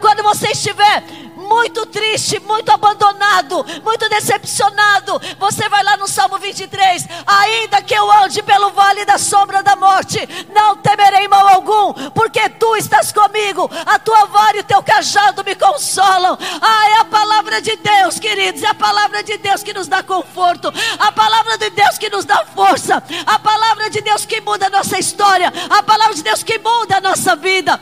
quando 0.00 0.22
você 0.22 0.48
estiver 0.48 1.02
muito 1.44 1.86
triste, 1.86 2.40
muito 2.40 2.70
abandonado, 2.70 3.64
muito 3.82 4.08
decepcionado, 4.08 5.20
você 5.38 5.68
vai 5.68 5.82
lá 5.82 5.96
no 5.96 6.08
Salmo 6.08 6.38
23: 6.38 7.06
ainda 7.26 7.82
que 7.82 7.94
eu 7.94 8.10
ande 8.22 8.42
pelo 8.42 8.70
vale 8.70 9.04
da 9.04 9.18
sombra 9.18 9.62
da 9.62 9.76
morte, 9.76 10.28
não 10.54 10.76
temerei 10.76 11.28
mal 11.28 11.46
algum, 11.48 11.92
porque 12.10 12.48
tu 12.48 12.76
estás 12.76 13.12
comigo, 13.12 13.70
a 13.86 13.98
tua 13.98 14.24
vara 14.26 14.56
e 14.56 14.60
o 14.60 14.64
teu 14.64 14.82
cajado 14.82 15.44
me 15.44 15.54
consolam. 15.54 16.36
Ah, 16.60 16.88
é 16.90 17.00
a 17.00 17.04
palavra 17.04 17.60
de 17.60 17.76
Deus, 17.76 18.18
queridos, 18.18 18.62
é 18.62 18.68
a 18.68 18.74
palavra 18.74 19.22
de 19.22 19.38
Deus 19.38 19.62
que 19.62 19.72
nos 19.72 19.86
dá 19.86 20.02
conforto, 20.02 20.72
a 20.98 21.12
palavra 21.12 21.58
de 21.58 21.70
Deus 21.70 21.98
que 21.98 22.10
nos 22.10 22.24
dá 22.24 22.44
força, 22.46 23.02
a 23.26 23.38
palavra 23.38 23.90
de 23.90 24.00
Deus 24.00 24.24
que 24.24 24.40
muda 24.40 24.66
a 24.66 24.70
nossa 24.70 24.98
história, 24.98 25.52
a 25.70 25.82
palavra 25.82 26.14
de 26.14 26.22
Deus 26.22 26.42
que 26.42 26.58
muda 26.58 26.96
a 26.96 27.00
nossa 27.00 27.36
vida. 27.36 27.80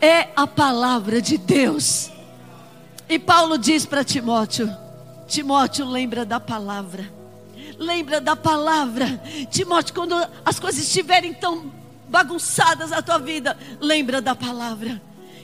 É 0.00 0.28
a 0.34 0.48
palavra 0.48 1.22
de 1.22 1.38
Deus. 1.38 2.11
E 3.12 3.18
Paulo 3.18 3.58
diz 3.58 3.84
para 3.84 4.02
Timóteo: 4.02 4.74
Timóteo, 5.28 5.84
lembra 5.84 6.24
da 6.24 6.40
palavra. 6.40 7.12
Lembra 7.76 8.22
da 8.22 8.34
palavra. 8.34 9.20
Timóteo, 9.50 9.94
quando 9.94 10.14
as 10.42 10.58
coisas 10.58 10.82
estiverem 10.82 11.34
tão 11.34 11.70
bagunçadas 12.08 12.88
na 12.88 13.02
tua 13.02 13.18
vida, 13.18 13.54
lembra 13.78 14.22
da 14.22 14.34
palavra. 14.34 14.98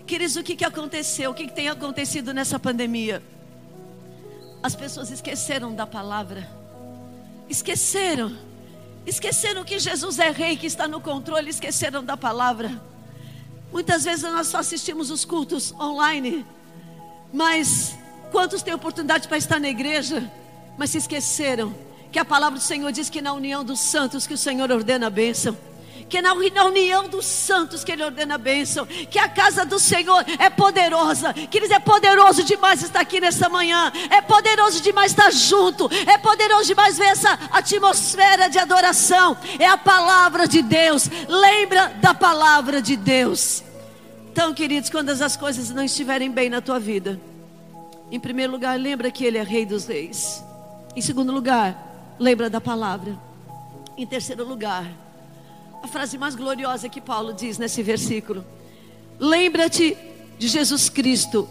Queridos, 0.06 0.36
o 0.36 0.42
que, 0.42 0.56
que 0.56 0.64
aconteceu? 0.64 1.30
O 1.30 1.34
que, 1.34 1.46
que 1.46 1.52
tem 1.52 1.68
acontecido 1.68 2.32
nessa 2.32 2.58
pandemia? 2.58 3.22
As 4.62 4.74
pessoas 4.74 5.10
esqueceram 5.10 5.74
da 5.74 5.86
palavra. 5.86 6.48
Esqueceram. 7.50 8.34
Esqueceram 9.04 9.62
que 9.62 9.78
Jesus 9.78 10.18
é 10.18 10.30
rei, 10.30 10.56
que 10.56 10.66
está 10.66 10.88
no 10.88 11.02
controle, 11.02 11.50
esqueceram 11.50 12.02
da 12.02 12.16
palavra. 12.16 12.80
Muitas 13.70 14.04
vezes 14.04 14.22
nós 14.22 14.46
só 14.46 14.56
assistimos 14.56 15.10
os 15.10 15.26
cultos 15.26 15.74
online 15.78 16.46
mas 17.32 17.96
quantos 18.30 18.62
têm 18.62 18.74
oportunidade 18.74 19.28
para 19.28 19.38
estar 19.38 19.60
na 19.60 19.68
igreja, 19.68 20.30
mas 20.76 20.90
se 20.90 20.98
esqueceram 20.98 21.74
que 22.10 22.18
a 22.18 22.24
palavra 22.24 22.58
do 22.58 22.64
Senhor 22.64 22.90
diz 22.90 23.10
que 23.10 23.20
na 23.20 23.32
união 23.32 23.64
dos 23.64 23.80
santos 23.80 24.26
que 24.26 24.34
o 24.34 24.38
Senhor 24.38 24.70
ordena 24.70 25.08
a 25.08 25.10
bênção. 25.10 25.56
Que 26.08 26.22
na 26.22 26.32
união 26.32 27.06
dos 27.06 27.26
santos 27.26 27.84
que 27.84 27.92
Ele 27.92 28.02
ordena 28.02 28.36
a 28.36 28.38
bênção, 28.38 28.86
que 28.86 29.18
a 29.18 29.28
casa 29.28 29.66
do 29.66 29.78
Senhor 29.78 30.24
é 30.38 30.48
poderosa, 30.48 31.34
que 31.34 31.58
Ele 31.58 31.70
é 31.70 31.78
poderoso 31.78 32.42
demais 32.44 32.82
estar 32.82 33.00
aqui 33.00 33.20
nessa 33.20 33.50
manhã, 33.50 33.92
é 34.08 34.22
poderoso 34.22 34.80
demais 34.80 35.12
estar 35.12 35.30
junto, 35.30 35.86
é 36.06 36.16
poderoso 36.16 36.64
demais 36.64 36.96
ver 36.96 37.08
essa 37.08 37.38
atmosfera 37.52 38.48
de 38.48 38.58
adoração, 38.58 39.36
é 39.58 39.66
a 39.66 39.76
palavra 39.76 40.48
de 40.48 40.62
Deus, 40.62 41.10
lembra 41.28 41.88
da 42.00 42.14
palavra 42.14 42.80
de 42.80 42.96
Deus. 42.96 43.62
Então, 44.40 44.54
queridos, 44.54 44.88
quando 44.88 45.10
as 45.10 45.36
coisas 45.36 45.68
não 45.70 45.82
estiverem 45.82 46.30
bem 46.30 46.48
na 46.48 46.60
tua 46.60 46.78
vida, 46.78 47.20
em 48.08 48.20
primeiro 48.20 48.52
lugar, 48.52 48.78
lembra 48.78 49.10
que 49.10 49.24
Ele 49.24 49.36
é 49.36 49.42
Rei 49.42 49.66
dos 49.66 49.84
Reis. 49.84 50.44
Em 50.94 51.00
segundo 51.00 51.32
lugar, 51.32 52.14
lembra 52.20 52.48
da 52.48 52.60
palavra. 52.60 53.18
Em 53.96 54.06
terceiro 54.06 54.46
lugar, 54.46 54.88
a 55.82 55.88
frase 55.88 56.16
mais 56.16 56.36
gloriosa 56.36 56.88
que 56.88 57.00
Paulo 57.00 57.32
diz 57.32 57.58
nesse 57.58 57.82
versículo: 57.82 58.46
Lembra-te 59.18 59.98
de 60.38 60.46
Jesus 60.46 60.88
Cristo 60.88 61.48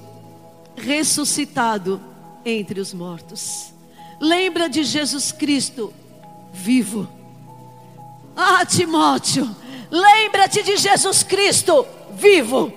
ressuscitado 0.77 1.99
entre 2.45 2.79
os 2.79 2.93
mortos. 2.93 3.73
Lembra 4.17 4.69
de 4.69 4.85
Jesus 4.85 5.33
Cristo 5.33 5.93
vivo. 6.53 7.05
Ah, 8.33 8.65
Timóteo, 8.65 9.53
lembra-te 9.91 10.63
de 10.63 10.77
Jesus 10.77 11.21
Cristo 11.21 11.85
vivo. 12.17 12.71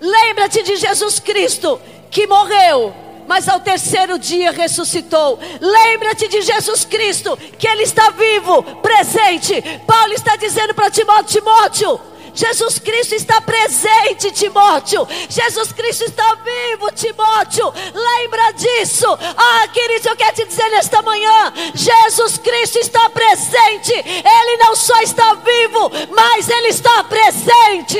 Lembra-te 0.00 0.62
de 0.62 0.76
Jesus 0.76 1.18
Cristo 1.18 1.80
que 2.10 2.26
morreu, 2.26 2.94
mas 3.26 3.48
ao 3.48 3.60
terceiro 3.60 4.18
dia 4.18 4.50
ressuscitou. 4.50 5.38
Lembra-te 5.60 6.28
de 6.28 6.42
Jesus 6.42 6.84
Cristo, 6.84 7.36
que 7.58 7.68
Ele 7.68 7.82
está 7.82 8.10
vivo, 8.10 8.62
presente. 8.80 9.62
Paulo 9.86 10.12
está 10.14 10.36
dizendo 10.36 10.74
para 10.74 10.90
Timóteo: 10.90 11.40
Timóteo, 11.40 12.00
Jesus 12.38 12.78
Cristo 12.78 13.16
está 13.16 13.40
presente, 13.40 14.30
Timóteo. 14.30 15.08
Jesus 15.28 15.72
Cristo 15.72 16.04
está 16.04 16.36
vivo, 16.36 16.88
Timóteo. 16.92 17.74
Lembra 17.92 18.52
disso. 18.52 19.06
Ah, 19.36 19.66
querido, 19.66 20.08
eu 20.08 20.14
quero 20.16 20.36
te 20.36 20.44
dizer 20.44 20.68
nesta 20.68 21.02
manhã: 21.02 21.52
Jesus 21.74 22.38
Cristo 22.38 22.78
está 22.78 23.10
presente. 23.10 23.92
Ele 23.92 24.56
não 24.58 24.76
só 24.76 25.00
está 25.00 25.34
vivo, 25.34 25.90
mas 26.14 26.48
ele 26.48 26.68
está 26.68 27.02
presente. 27.02 27.98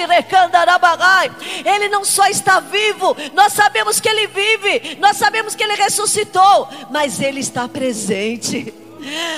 Ele 1.65 1.89
não 1.89 2.05
só 2.05 2.27
está 2.29 2.61
vivo, 2.61 3.17
nós 3.35 3.53
sabemos 3.53 3.99
que 3.99 4.09
ele 4.09 4.29
vive, 4.29 4.97
nós 5.01 5.17
sabemos 5.17 5.57
que 5.57 5.65
ele 5.65 5.75
ressuscitou, 5.75 6.69
mas 6.91 7.21
ele 7.21 7.41
está 7.41 7.67
presente. 7.67 8.88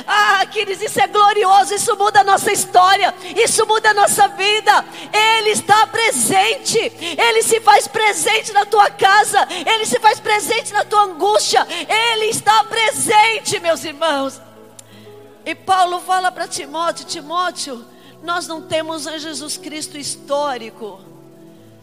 Ah, 0.06 0.44
queridos, 0.46 0.82
isso 0.82 1.00
é 1.00 1.06
glorioso, 1.06 1.74
isso 1.74 1.96
muda 1.96 2.20
a 2.20 2.24
nossa 2.24 2.52
história, 2.52 3.14
isso 3.36 3.66
muda 3.66 3.90
a 3.90 3.94
nossa 3.94 4.28
vida. 4.28 4.84
Ele 5.12 5.50
está 5.50 5.86
presente, 5.86 6.78
Ele 6.78 7.42
se 7.42 7.60
faz 7.60 7.86
presente 7.86 8.52
na 8.52 8.64
tua 8.64 8.90
casa, 8.90 9.46
Ele 9.50 9.86
se 9.86 9.98
faz 10.00 10.20
presente 10.20 10.72
na 10.72 10.84
tua 10.84 11.02
angústia, 11.02 11.66
Ele 11.88 12.26
está 12.26 12.64
presente, 12.64 13.60
meus 13.60 13.84
irmãos. 13.84 14.40
E 15.44 15.54
Paulo 15.54 16.00
fala 16.00 16.30
para 16.30 16.48
Timóteo: 16.48 17.06
Timóteo, 17.06 17.84
nós 18.22 18.46
não 18.46 18.62
temos 18.62 19.06
um 19.06 19.18
Jesus 19.18 19.56
Cristo 19.56 19.96
histórico, 19.96 21.00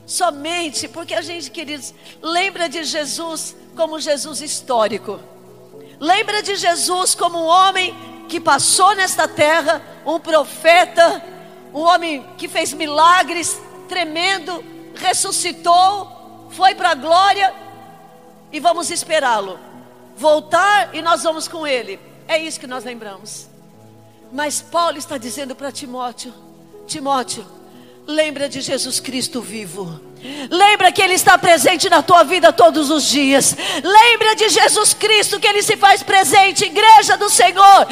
somente 0.05 0.87
porque 0.87 1.13
a 1.13 1.21
gente, 1.21 1.49
queridos, 1.49 1.93
lembra 2.21 2.69
de 2.69 2.83
Jesus 2.83 3.55
como 3.75 3.99
Jesus 3.99 4.41
histórico. 4.41 5.19
Lembra 5.99 6.43
de 6.43 6.55
Jesus 6.55 7.15
como 7.15 7.39
um 7.39 7.45
homem 7.45 7.95
que 8.27 8.39
passou 8.39 8.95
nesta 8.95 9.27
terra, 9.27 9.81
um 10.05 10.19
profeta, 10.19 11.23
um 11.73 11.79
homem 11.79 12.25
que 12.37 12.47
fez 12.47 12.73
milagres 12.73 13.59
tremendo, 13.87 14.63
ressuscitou, 14.95 16.47
foi 16.51 16.75
para 16.75 16.91
a 16.91 16.95
glória 16.95 17.53
e 18.51 18.59
vamos 18.59 18.89
esperá-lo. 18.89 19.59
Voltar 20.15 20.95
e 20.95 21.01
nós 21.01 21.23
vamos 21.23 21.47
com 21.47 21.65
ele. 21.65 21.99
É 22.27 22.37
isso 22.37 22.59
que 22.59 22.67
nós 22.67 22.83
lembramos. 22.83 23.47
Mas 24.31 24.61
Paulo 24.61 24.97
está 24.97 25.17
dizendo 25.17 25.55
para 25.55 25.71
Timóteo: 25.71 26.33
Timóteo, 26.85 27.45
lembra 28.05 28.49
de 28.49 28.61
Jesus 28.61 28.99
Cristo 28.99 29.41
vivo. 29.41 30.06
Lembra 30.49 30.91
que 30.91 31.01
Ele 31.01 31.13
está 31.13 31.37
presente 31.37 31.89
na 31.89 32.01
tua 32.01 32.23
vida 32.23 32.51
todos 32.51 32.89
os 32.89 33.03
dias. 33.03 33.55
Lembra 33.83 34.35
de 34.35 34.49
Jesus 34.49 34.93
Cristo 34.93 35.39
que 35.39 35.47
Ele 35.47 35.61
se 35.61 35.77
faz 35.77 36.03
presente, 36.03 36.65
igreja 36.65 37.17
do 37.17 37.29
Senhor. 37.29 37.87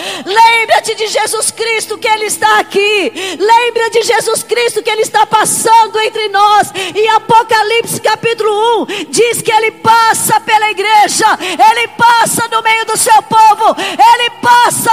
Lembra-te 0.86 0.96
de 0.96 1.08
Jesus 1.08 1.50
Cristo 1.50 1.98
que 1.98 2.08
Ele 2.08 2.26
está 2.26 2.60
aqui. 2.60 3.12
Lembra 3.40 3.90
de 3.90 4.04
Jesus 4.04 4.44
Cristo 4.44 4.84
que 4.84 4.90
Ele 4.90 5.02
está 5.02 5.26
passando 5.26 6.00
entre 6.00 6.30
nós. 6.30 6.72
Em 6.76 7.08
Apocalipse 7.10 8.00
capítulo 8.00 8.84
1 8.84 9.06
diz 9.10 9.42
que 9.42 9.52
Ele 9.52 9.72
passa 9.72 10.40
pela 10.42 10.70
igreja, 10.70 11.26
Ele 11.42 11.88
passa 11.90 12.48
no 12.50 12.62
meio 12.62 12.86
do 12.86 12.96
seu 12.98 13.20
povo, 13.24 13.76
Ele 13.80 14.30
passa 14.42 14.92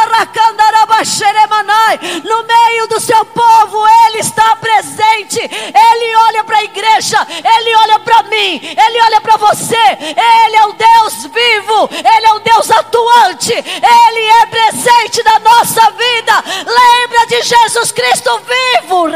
no 2.24 2.42
meio 2.44 2.86
do 2.88 3.00
seu 3.00 3.24
povo, 3.26 3.84
Ele 4.06 4.20
está 4.20 4.56
presente. 4.56 5.40
Ele 5.40 6.16
olha 6.28 6.44
para 6.44 6.58
a 6.58 6.64
igreja 6.64 7.26
ele 7.62 7.74
olha 7.76 7.98
para 8.00 8.22
mim, 8.24 8.60
Ele 8.62 9.02
olha 9.02 9.20
para 9.20 9.36
você. 9.36 9.76
Ele 9.76 10.56
é 10.56 10.66
o 10.66 10.72
Deus 10.72 11.24
vivo, 11.24 11.90
Ele 11.92 12.26
é 12.26 12.32
o 12.34 12.38
Deus 12.40 12.70
atuante, 12.70 13.52
Ele 13.52 14.26
é 14.42 14.46
presente 14.46 15.22
na 15.24 15.38
nossa 15.40 15.81
vida. 15.90 16.44
Lembra 16.58 17.26
de 17.26 17.42
Jesus 17.42 17.92
Cristo 17.92 18.30
vivo. 18.40 19.06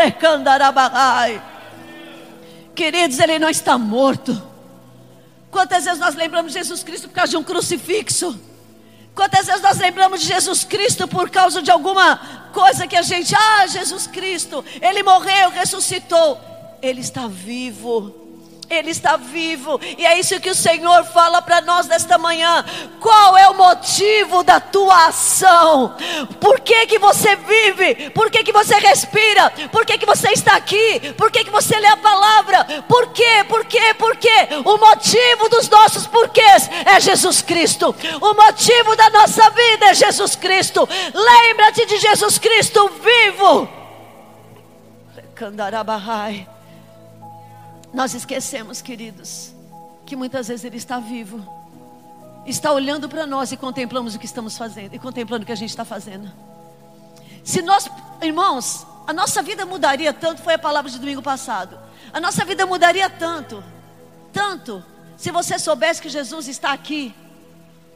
Queridos, 2.74 3.18
Ele 3.18 3.38
não 3.38 3.48
está 3.48 3.78
morto. 3.78 4.40
Quantas 5.50 5.84
vezes 5.84 5.98
nós 5.98 6.14
lembramos 6.14 6.52
de 6.52 6.58
Jesus 6.58 6.82
Cristo 6.82 7.08
por 7.08 7.14
causa 7.14 7.30
de 7.30 7.36
um 7.36 7.42
crucifixo? 7.42 8.38
Quantas 9.14 9.46
vezes 9.46 9.62
nós 9.62 9.78
lembramos 9.78 10.20
de 10.20 10.26
Jesus 10.26 10.64
Cristo 10.64 11.08
por 11.08 11.30
causa 11.30 11.62
de 11.62 11.70
alguma 11.70 12.50
coisa 12.52 12.86
que 12.86 12.96
a 12.96 13.02
gente, 13.02 13.34
ah, 13.34 13.66
Jesus 13.66 14.06
Cristo, 14.06 14.62
Ele 14.80 15.02
morreu, 15.02 15.50
ressuscitou. 15.50 16.38
Ele 16.82 17.00
está 17.00 17.26
vivo. 17.26 18.25
Ele 18.68 18.90
está 18.90 19.16
vivo, 19.16 19.80
e 19.96 20.04
é 20.04 20.18
isso 20.18 20.40
que 20.40 20.50
o 20.50 20.54
Senhor 20.54 21.04
fala 21.04 21.40
para 21.40 21.60
nós 21.60 21.86
nesta 21.86 22.18
manhã. 22.18 22.64
Qual 23.00 23.38
é 23.38 23.48
o 23.48 23.54
motivo 23.54 24.42
da 24.42 24.58
tua 24.58 25.06
ação? 25.06 25.94
Por 26.40 26.58
que, 26.60 26.86
que 26.86 26.98
você 26.98 27.36
vive? 27.36 28.10
Por 28.10 28.28
que, 28.28 28.42
que 28.42 28.52
você 28.52 28.74
respira? 28.78 29.50
Por 29.70 29.86
que, 29.86 29.96
que 29.96 30.04
você 30.04 30.32
está 30.32 30.56
aqui? 30.56 31.14
Por 31.16 31.30
que, 31.30 31.44
que 31.44 31.50
você 31.50 31.78
lê 31.78 31.86
a 31.86 31.96
palavra? 31.96 32.64
Por 32.88 33.12
quê? 33.12 33.44
Por 33.48 33.64
quê? 33.66 33.94
Por 33.94 34.16
quê? 34.16 34.48
O 34.64 34.76
motivo 34.78 35.48
dos 35.48 35.68
nossos 35.68 36.06
porquês 36.08 36.68
é 36.84 36.98
Jesus 36.98 37.42
Cristo. 37.42 37.94
O 38.20 38.34
motivo 38.34 38.96
da 38.96 39.10
nossa 39.10 39.48
vida 39.50 39.86
é 39.86 39.94
Jesus 39.94 40.34
Cristo. 40.34 40.88
Lembra-te 41.14 41.86
de 41.86 41.98
Jesus 41.98 42.36
Cristo 42.36 42.90
vivo. 43.00 43.68
Candarabahai. 45.36 46.55
Nós 47.96 48.12
esquecemos, 48.12 48.82
queridos, 48.82 49.54
que 50.04 50.14
muitas 50.14 50.48
vezes 50.48 50.66
Ele 50.66 50.76
está 50.76 51.00
vivo, 51.00 51.42
está 52.44 52.70
olhando 52.70 53.08
para 53.08 53.26
nós 53.26 53.52
e 53.52 53.56
contemplamos 53.56 54.14
o 54.14 54.18
que 54.18 54.26
estamos 54.26 54.58
fazendo, 54.58 54.94
e 54.94 54.98
contemplando 54.98 55.44
o 55.44 55.46
que 55.46 55.52
a 55.52 55.56
gente 55.56 55.70
está 55.70 55.82
fazendo. 55.82 56.30
Se 57.42 57.62
nós, 57.62 57.88
irmãos, 58.20 58.86
a 59.06 59.14
nossa 59.14 59.40
vida 59.42 59.64
mudaria 59.64 60.12
tanto, 60.12 60.42
foi 60.42 60.52
a 60.52 60.58
palavra 60.58 60.90
de 60.90 60.98
domingo 60.98 61.22
passado. 61.22 61.80
A 62.12 62.20
nossa 62.20 62.44
vida 62.44 62.66
mudaria 62.66 63.08
tanto, 63.08 63.64
tanto, 64.30 64.84
se 65.16 65.30
você 65.30 65.58
soubesse 65.58 66.02
que 66.02 66.10
Jesus 66.10 66.48
está 66.48 66.74
aqui, 66.74 67.14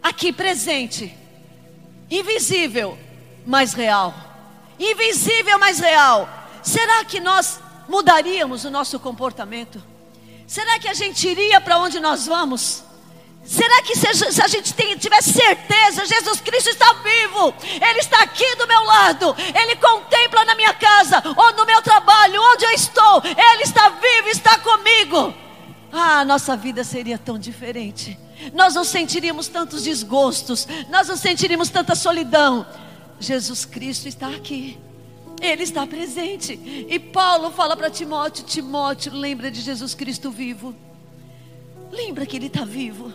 aqui 0.02 0.32
presente, 0.32 1.14
invisível, 2.10 2.98
mas 3.44 3.74
real. 3.74 4.14
Invisível, 4.78 5.58
mas 5.58 5.78
real. 5.78 6.26
Será 6.62 7.04
que 7.04 7.20
nós 7.20 7.60
mudaríamos 7.86 8.64
o 8.64 8.70
nosso 8.70 8.98
comportamento? 8.98 9.89
Será 10.50 10.80
que 10.80 10.88
a 10.88 10.94
gente 10.94 11.28
iria 11.28 11.60
para 11.60 11.78
onde 11.78 12.00
nós 12.00 12.26
vamos? 12.26 12.82
Será 13.44 13.82
que 13.82 13.94
se, 13.94 14.42
a 14.42 14.48
gente 14.48 14.74
tiver 14.98 15.22
certeza, 15.22 16.04
Jesus 16.04 16.40
Cristo 16.40 16.70
está 16.70 16.92
vivo, 16.92 17.54
Ele 17.80 18.00
está 18.00 18.20
aqui 18.24 18.56
do 18.56 18.66
meu 18.66 18.82
lado, 18.82 19.36
Ele 19.38 19.76
contempla 19.76 20.44
na 20.44 20.56
minha 20.56 20.74
casa, 20.74 21.22
ou 21.36 21.52
no 21.52 21.64
meu 21.64 21.80
trabalho, 21.82 22.42
onde 22.42 22.64
eu 22.64 22.72
estou, 22.72 23.22
Ele 23.24 23.62
está 23.62 23.90
vivo, 23.90 24.28
está 24.28 24.58
comigo. 24.58 25.32
Ah, 25.92 26.24
nossa 26.24 26.56
vida 26.56 26.82
seria 26.82 27.16
tão 27.16 27.38
diferente. 27.38 28.18
Nós 28.52 28.74
não 28.74 28.82
sentiríamos 28.82 29.46
tantos 29.46 29.84
desgostos, 29.84 30.66
nós 30.88 31.06
não 31.06 31.16
sentiríamos 31.16 31.70
tanta 31.70 31.94
solidão. 31.94 32.66
Jesus 33.20 33.64
Cristo 33.64 34.08
está 34.08 34.26
aqui. 34.26 34.76
Ele 35.40 35.62
está 35.62 35.86
presente. 35.86 36.52
E 36.88 36.98
Paulo 36.98 37.50
fala 37.50 37.76
para 37.76 37.90
Timóteo: 37.90 38.44
Timóteo, 38.44 39.12
lembra 39.14 39.50
de 39.50 39.60
Jesus 39.60 39.94
Cristo 39.94 40.30
vivo. 40.30 40.74
Lembra 41.90 42.26
que 42.26 42.36
Ele 42.36 42.46
está 42.46 42.64
vivo. 42.64 43.12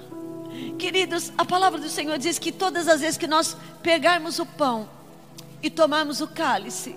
Queridos, 0.77 1.31
a 1.37 1.45
palavra 1.45 1.79
do 1.79 1.89
Senhor 1.89 2.17
diz 2.17 2.39
que 2.39 2.51
todas 2.51 2.87
as 2.87 3.01
vezes 3.01 3.17
que 3.17 3.27
nós 3.27 3.55
pegarmos 3.83 4.39
o 4.39 4.45
pão 4.45 4.89
e 5.61 5.69
tomarmos 5.69 6.21
o 6.21 6.27
cálice, 6.27 6.95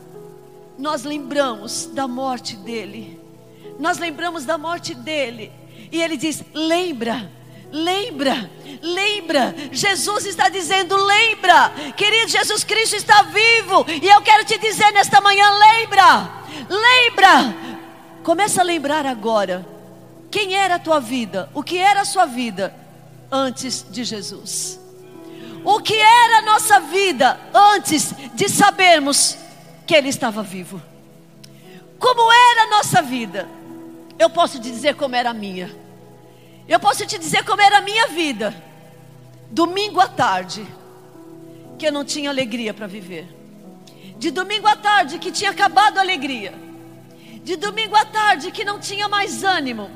nós 0.79 1.05
lembramos 1.05 1.87
da 1.87 2.07
morte 2.07 2.57
dele. 2.57 3.21
Nós 3.79 3.99
lembramos 3.99 4.45
da 4.45 4.57
morte 4.57 4.95
dele. 4.95 5.53
E 5.93 6.01
ele 6.01 6.17
diz: 6.17 6.43
lembra 6.55 7.31
Lembra, 7.70 8.50
lembra, 8.81 9.54
Jesus 9.70 10.24
está 10.24 10.48
dizendo: 10.48 10.96
lembra, 10.96 11.70
querido, 11.96 12.28
Jesus 12.28 12.64
Cristo 12.64 12.96
está 12.96 13.22
vivo, 13.22 13.85
e 14.02 14.09
eu 14.09 14.22
quero 14.22 14.44
te 14.44 14.57
dizer 14.59 14.90
nesta 14.92 15.20
manhã: 15.20 15.46
lembra, 15.50 16.31
lembra, 16.68 17.54
começa 18.22 18.62
a 18.62 18.64
lembrar 18.64 19.04
agora, 19.04 19.66
quem 20.31 20.54
era 20.54 20.76
a 20.76 20.78
tua 20.78 20.98
vida, 20.98 21.50
o 21.52 21.62
que 21.62 21.76
era 21.76 22.00
a 22.00 22.07
sua 22.07 22.24
vida 22.24 22.74
antes 23.31 23.85
de 23.90 24.02
Jesus, 24.02 24.81
o 25.62 25.78
que 25.81 25.94
era 25.94 26.38
a 26.38 26.42
nossa 26.42 26.81
vida 26.81 27.38
antes 27.52 28.14
de 28.33 28.48
sabermos 28.48 29.37
que 29.87 29.94
Ele 29.94 30.09
estava 30.09 30.42
vivo, 30.42 30.81
como 31.98 32.33
era 32.33 32.62
a 32.62 32.70
nossa 32.78 33.02
vida, 33.02 33.46
eu 34.18 34.31
posso 34.31 34.59
te 34.59 34.70
dizer 34.70 34.94
como 34.94 35.14
era 35.14 35.31
a 35.31 35.35
minha. 35.35 35.88
Eu 36.68 36.78
posso 36.78 37.07
te 37.07 37.18
dizer 37.18 37.44
como 37.44 37.62
era 37.62 37.78
a 37.78 37.81
minha 37.81 38.09
vida. 38.09 38.54
Domingo 39.50 40.00
à 40.00 40.07
tarde, 40.07 40.66
que 41.78 41.87
eu 41.87 41.92
não 41.92 42.04
tinha 42.04 42.28
alegria 42.28 42.74
para 42.74 42.87
viver. 42.87 43.26
De 44.18 44.31
domingo 44.31 44.66
à 44.66 44.76
tarde, 44.76 45.18
que 45.18 45.33
tinha 45.33 45.50
acabado 45.50 45.96
a 45.96 46.02
alegria. 46.02 46.52
De 47.42 47.57
domingo 47.57 47.96
à 47.96 48.04
tarde, 48.04 48.50
que 48.50 48.64
não 48.64 48.78
tinha 48.78 49.09
mais 49.09 49.42
ânimo. 49.42 49.90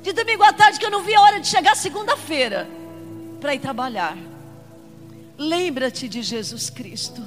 De 0.00 0.12
domingo 0.12 0.42
à 0.42 0.52
tarde, 0.52 0.78
que 0.78 0.86
eu 0.86 0.90
não 0.90 1.02
via 1.02 1.18
a 1.18 1.22
hora 1.22 1.40
de 1.40 1.46
chegar 1.46 1.76
segunda-feira. 1.76 2.66
para 3.40 3.54
ir 3.54 3.60
trabalhar. 3.60 4.16
Lembra-te 5.36 6.08
de 6.08 6.22
Jesus 6.22 6.70
Cristo. 6.70 7.22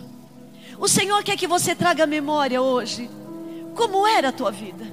O 0.78 0.88
Senhor 0.88 1.24
quer 1.24 1.38
que 1.38 1.48
você 1.48 1.76
traga 1.76 2.08
memória 2.08 2.62
hoje. 2.62 3.10
Como 3.76 4.06
era 4.08 4.30
a 4.30 4.32
tua 4.34 4.52
vida? 4.52 4.86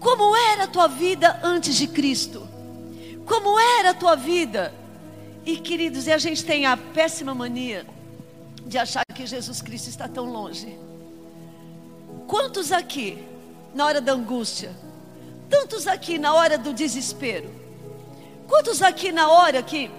Como 0.00 0.36
era 0.36 0.64
a 0.64 0.66
tua 0.66 0.88
vida 0.88 1.40
antes 1.42 1.76
de 1.76 1.86
Cristo? 1.86 2.55
Como 3.26 3.58
era 3.58 3.90
a 3.90 3.94
tua 3.94 4.14
vida? 4.14 4.72
E 5.44 5.56
queridos, 5.56 6.06
e 6.06 6.12
a 6.12 6.18
gente 6.18 6.44
tem 6.44 6.64
a 6.64 6.76
péssima 6.76 7.34
mania 7.34 7.84
de 8.64 8.78
achar 8.78 9.04
que 9.14 9.26
Jesus 9.26 9.60
Cristo 9.60 9.88
está 9.88 10.08
tão 10.08 10.30
longe. 10.30 10.78
Quantos 12.26 12.72
aqui, 12.72 13.24
na 13.74 13.84
hora 13.84 14.00
da 14.00 14.12
angústia? 14.12 14.74
Tantos 15.50 15.86
aqui 15.86 16.18
na 16.18 16.34
hora 16.34 16.56
do 16.56 16.72
desespero? 16.72 17.52
Quantos 18.48 18.82
aqui 18.82 19.12
na 19.12 19.28
hora 19.28 19.62
que 19.62 19.90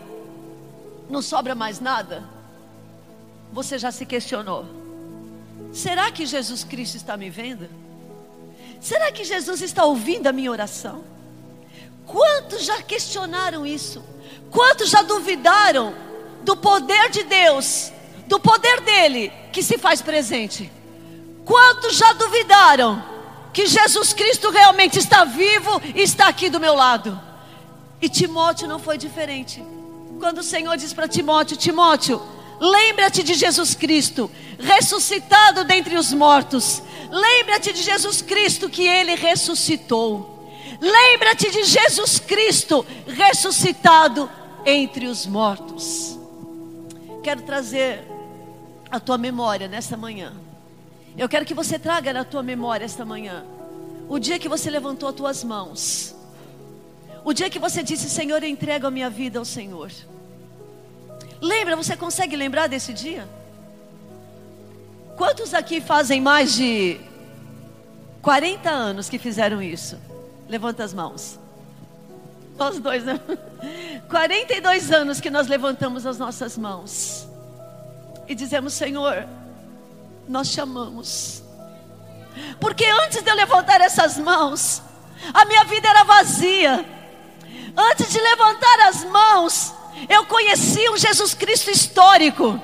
não 1.09 1.21
sobra 1.21 1.53
mais 1.53 1.79
nada? 1.79 2.23
Você 3.51 3.77
já 3.77 3.91
se 3.91 4.05
questionou? 4.05 4.65
Será 5.71 6.11
que 6.11 6.25
Jesus 6.25 6.63
Cristo 6.63 6.95
está 6.95 7.15
me 7.15 7.29
vendo? 7.29 7.69
Será 8.81 9.11
que 9.11 9.23
Jesus 9.23 9.61
está 9.61 9.85
ouvindo 9.85 10.27
a 10.27 10.33
minha 10.33 10.51
oração? 10.51 11.03
Quantos 12.07 12.63
já 12.63 12.81
questionaram 12.81 13.65
isso? 13.65 14.01
Quantos 14.49 14.89
já 14.89 15.01
duvidaram 15.01 15.93
do 16.41 16.55
poder 16.55 17.09
de 17.09 17.23
Deus, 17.23 17.91
do 18.27 18.39
poder 18.39 18.79
dele 18.81 19.31
que 19.51 19.61
se 19.61 19.77
faz 19.77 20.01
presente? 20.01 20.71
Quantos 21.43 21.97
já 21.97 22.13
duvidaram 22.13 23.03
que 23.53 23.65
Jesus 23.65 24.13
Cristo 24.13 24.49
realmente 24.49 24.97
está 24.97 25.25
vivo 25.25 25.81
e 25.93 26.01
está 26.01 26.29
aqui 26.29 26.49
do 26.49 26.59
meu 26.59 26.73
lado? 26.73 27.19
E 28.01 28.07
Timóteo 28.07 28.67
não 28.67 28.79
foi 28.79 28.97
diferente. 28.97 29.63
Quando 30.19 30.39
o 30.39 30.43
Senhor 30.43 30.77
diz 30.77 30.93
para 30.93 31.07
Timóteo: 31.09 31.57
Timóteo, 31.57 32.21
lembra-te 32.59 33.21
de 33.21 33.33
Jesus 33.33 33.75
Cristo, 33.75 34.31
ressuscitado 34.57 35.65
dentre 35.65 35.97
os 35.97 36.13
mortos. 36.13 36.81
Lembra-te 37.09 37.73
de 37.73 37.81
Jesus 37.81 38.21
Cristo 38.21 38.69
que 38.69 38.87
ele 38.87 39.15
ressuscitou. 39.15 40.36
Lembra-te 40.79 41.49
de 41.49 41.63
Jesus 41.63 42.19
Cristo 42.19 42.85
ressuscitado 43.07 44.29
entre 44.65 45.07
os 45.07 45.25
mortos. 45.25 46.17
Quero 47.23 47.41
trazer 47.41 48.03
a 48.89 48.99
tua 48.99 49.17
memória 49.17 49.67
nesta 49.67 49.97
manhã. 49.97 50.33
Eu 51.17 51.27
quero 51.27 51.45
que 51.45 51.53
você 51.53 51.79
traga 51.79 52.13
na 52.13 52.23
tua 52.23 52.43
memória 52.43 52.85
esta 52.85 53.03
manhã 53.03 53.43
o 54.07 54.19
dia 54.19 54.39
que 54.39 54.47
você 54.47 54.69
levantou 54.69 55.09
as 55.09 55.15
tuas 55.15 55.43
mãos 55.43 56.17
o 57.27 57.33
dia 57.33 57.49
que 57.49 57.59
você 57.59 57.83
disse, 57.83 58.09
Senhor, 58.09 58.41
eu 58.41 58.47
entrego 58.47 58.87
a 58.87 58.89
minha 58.89 59.09
vida 59.09 59.37
ao 59.37 59.43
Senhor. 59.43 59.91
Lembra, 61.41 61.75
você 61.75 61.97
consegue 61.97 62.37
lembrar 62.37 62.67
desse 62.67 62.93
dia? 62.93 63.27
Quantos 65.17 65.53
aqui 65.53 65.81
fazem 65.81 66.21
mais 66.21 66.53
de 66.53 66.97
40 68.21 68.69
anos 68.69 69.09
que 69.09 69.19
fizeram 69.19 69.61
isso? 69.61 69.99
Levanta 70.47 70.83
as 70.83 70.93
mãos. 70.93 71.39
Nós 72.57 72.79
dois, 72.79 73.03
né? 73.03 73.19
42 74.09 74.91
anos 74.91 75.19
que 75.19 75.29
nós 75.29 75.47
levantamos 75.47 76.05
as 76.05 76.17
nossas 76.17 76.57
mãos 76.57 77.27
e 78.27 78.35
dizemos: 78.35 78.73
Senhor, 78.73 79.27
nós 80.27 80.49
chamamos. 80.49 81.43
Porque 82.59 82.85
antes 82.85 83.23
de 83.23 83.29
eu 83.29 83.35
levantar 83.35 83.81
essas 83.81 84.17
mãos, 84.17 84.81
a 85.33 85.45
minha 85.45 85.63
vida 85.63 85.87
era 85.87 86.03
vazia. 86.03 86.85
Antes 87.75 88.11
de 88.11 88.19
levantar 88.19 88.87
as 88.87 89.03
mãos, 89.05 89.73
eu 90.09 90.25
conhecia 90.25 90.91
um 90.91 90.97
Jesus 90.97 91.33
Cristo 91.33 91.71
histórico. 91.71 92.61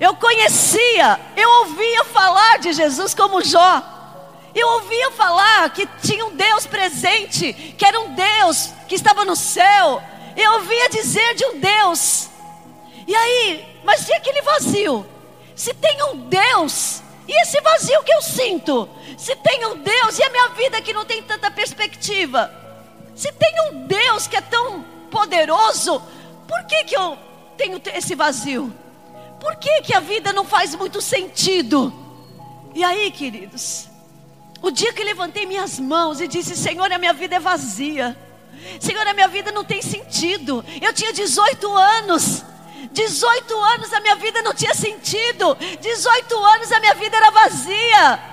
Eu 0.00 0.16
conhecia, 0.16 1.20
eu 1.36 1.48
ouvia 1.60 2.04
falar 2.06 2.58
de 2.58 2.72
Jesus 2.72 3.14
como 3.14 3.42
Jó. 3.42 3.91
Eu 4.54 4.68
ouvia 4.68 5.10
falar 5.12 5.70
que 5.70 5.86
tinha 6.02 6.24
um 6.26 6.36
Deus 6.36 6.66
presente, 6.66 7.52
que 7.52 7.84
era 7.84 7.98
um 8.00 8.14
Deus 8.14 8.72
que 8.88 8.94
estava 8.94 9.24
no 9.24 9.34
céu. 9.34 10.02
Eu 10.36 10.52
ouvia 10.54 10.88
dizer 10.90 11.34
de 11.34 11.44
um 11.46 11.60
Deus. 11.60 12.28
E 13.06 13.14
aí, 13.14 13.80
mas 13.84 14.04
tinha 14.04 14.18
aquele 14.18 14.42
vazio. 14.42 15.06
Se 15.54 15.72
tem 15.74 16.02
um 16.04 16.28
Deus, 16.28 17.02
e 17.26 17.42
esse 17.42 17.60
vazio 17.60 18.02
que 18.02 18.12
eu 18.12 18.22
sinto? 18.22 18.88
Se 19.16 19.34
tem 19.36 19.64
um 19.66 19.78
Deus 19.78 20.18
e 20.18 20.22
a 20.22 20.30
minha 20.30 20.48
vida 20.50 20.80
que 20.80 20.92
não 20.92 21.04
tem 21.04 21.22
tanta 21.22 21.50
perspectiva? 21.50 22.50
Se 23.14 23.30
tem 23.32 23.54
um 23.70 23.86
Deus 23.86 24.26
que 24.26 24.36
é 24.36 24.40
tão 24.40 24.82
poderoso, 25.10 26.02
por 26.48 26.64
que, 26.64 26.84
que 26.84 26.96
eu 26.96 27.16
tenho 27.56 27.80
esse 27.94 28.14
vazio? 28.14 28.72
Por 29.40 29.56
que, 29.56 29.82
que 29.82 29.94
a 29.94 30.00
vida 30.00 30.32
não 30.32 30.44
faz 30.44 30.74
muito 30.74 31.00
sentido? 31.00 31.92
E 32.74 32.82
aí, 32.82 33.10
queridos, 33.10 33.88
o 34.62 34.70
dia 34.70 34.92
que 34.92 35.02
levantei 35.02 35.44
minhas 35.44 35.78
mãos 35.78 36.20
e 36.20 36.28
disse: 36.28 36.56
Senhor, 36.56 36.90
a 36.90 36.98
minha 36.98 37.12
vida 37.12 37.36
é 37.36 37.40
vazia. 37.40 38.16
Senhor, 38.80 39.06
a 39.06 39.12
minha 39.12 39.28
vida 39.28 39.50
não 39.50 39.64
tem 39.64 39.82
sentido. 39.82 40.64
Eu 40.80 40.92
tinha 40.92 41.12
18 41.12 41.76
anos. 41.76 42.44
18 42.92 43.58
anos 43.58 43.92
a 43.92 44.00
minha 44.00 44.16
vida 44.16 44.40
não 44.42 44.54
tinha 44.54 44.74
sentido. 44.74 45.56
18 45.80 46.44
anos 46.44 46.72
a 46.72 46.80
minha 46.80 46.94
vida 46.94 47.16
era 47.16 47.30
vazia. 47.30 48.31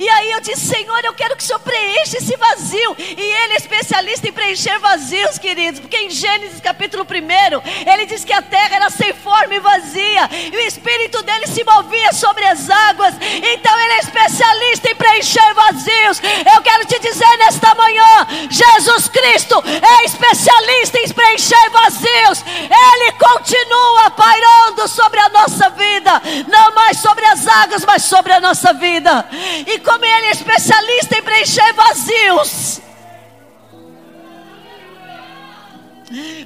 E 0.00 0.08
aí 0.08 0.30
eu 0.30 0.40
disse, 0.40 0.66
Senhor, 0.66 1.04
eu 1.04 1.12
quero 1.12 1.36
que 1.36 1.42
o 1.42 1.46
Senhor 1.46 1.58
preencha 1.58 2.16
esse 2.16 2.34
vazio. 2.34 2.96
E 2.98 3.20
Ele 3.20 3.52
é 3.52 3.56
especialista 3.56 4.26
em 4.26 4.32
preencher 4.32 4.78
vazios, 4.78 5.38
queridos. 5.38 5.78
Porque 5.78 5.98
em 5.98 6.08
Gênesis 6.08 6.58
capítulo 6.58 7.04
1, 7.04 7.90
Ele 7.92 8.06
diz 8.06 8.24
que 8.24 8.32
a 8.32 8.40
terra 8.40 8.76
era 8.76 8.88
sem 8.88 9.12
forma 9.12 9.54
e 9.54 9.60
vazia. 9.60 10.26
E 10.32 10.56
o 10.56 10.60
Espírito 10.60 11.22
dele 11.22 11.46
se 11.46 11.62
movia 11.64 12.14
sobre 12.14 12.46
as 12.46 12.70
águas. 12.70 13.14
Então 13.20 13.78
Ele 13.78 13.92
é 13.92 13.98
especialista 13.98 14.90
em 14.90 14.94
preencher 14.94 15.52
vazios. 15.52 16.22
Eu 16.54 16.62
quero 16.62 16.86
te 16.86 16.98
dizer 16.98 17.36
nesta 17.36 17.74
manhã: 17.74 18.26
Jesus 18.48 19.06
Cristo 19.08 19.62
é 19.66 20.04
especialista 20.06 20.98
em 20.98 21.08
preencher 21.10 21.70
vazios. 21.70 22.42
Ele 22.46 23.12
continua 23.12 24.10
pairando 24.12 24.88
sobre 24.88 25.20
a 25.20 25.28
nossa 25.28 25.68
vida. 25.68 26.22
Não 26.48 26.74
mais 26.74 26.96
sobre 27.00 27.26
as 27.26 27.46
águas, 27.46 27.84
mas 27.84 28.04
sobre 28.04 28.32
a 28.32 28.40
nossa 28.40 28.72
vida. 28.72 29.28
E 29.66 29.78
como 29.90 30.04
Ele 30.04 30.26
é 30.26 30.30
especialista 30.30 31.18
em 31.18 31.22
preencher 31.22 31.72
vazios. 31.72 32.80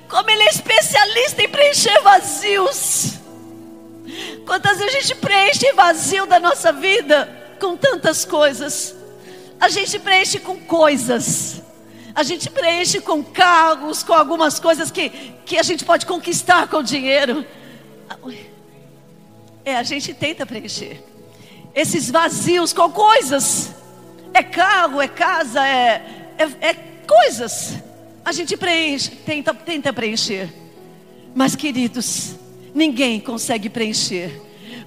Como 0.08 0.30
Ele 0.30 0.42
é 0.44 0.48
especialista 0.48 1.42
em 1.42 1.48
preencher 1.50 2.00
vazios. 2.00 3.18
Quantas 4.46 4.78
vezes 4.78 4.96
a 4.96 5.00
gente 5.00 5.14
preenche 5.16 5.72
vazio 5.74 6.24
da 6.24 6.40
nossa 6.40 6.72
vida 6.72 7.28
com 7.60 7.76
tantas 7.76 8.24
coisas? 8.24 8.94
A 9.60 9.68
gente 9.68 9.98
preenche 9.98 10.38
com 10.38 10.58
coisas. 10.60 11.62
A 12.14 12.22
gente 12.22 12.48
preenche 12.48 13.02
com 13.02 13.22
cargos, 13.22 14.02
com 14.02 14.14
algumas 14.14 14.58
coisas 14.58 14.90
que, 14.90 15.10
que 15.44 15.58
a 15.58 15.62
gente 15.62 15.84
pode 15.84 16.06
conquistar 16.06 16.66
com 16.68 16.82
dinheiro. 16.82 17.44
É, 19.66 19.76
a 19.76 19.82
gente 19.82 20.14
tenta 20.14 20.46
preencher 20.46 21.13
esses 21.74 22.10
vazios 22.10 22.72
com 22.72 22.90
coisas. 22.90 23.74
É 24.32 24.42
carro, 24.42 25.00
é 25.00 25.08
casa, 25.08 25.66
é, 25.66 26.32
é, 26.38 26.68
é 26.68 26.74
coisas. 27.06 27.74
A 28.24 28.32
gente 28.32 28.56
preenche, 28.56 29.10
tenta, 29.10 29.52
tenta 29.52 29.92
preencher. 29.92 30.48
Mas, 31.34 31.54
queridos, 31.54 32.36
ninguém 32.74 33.20
consegue 33.20 33.68
preencher 33.68 34.40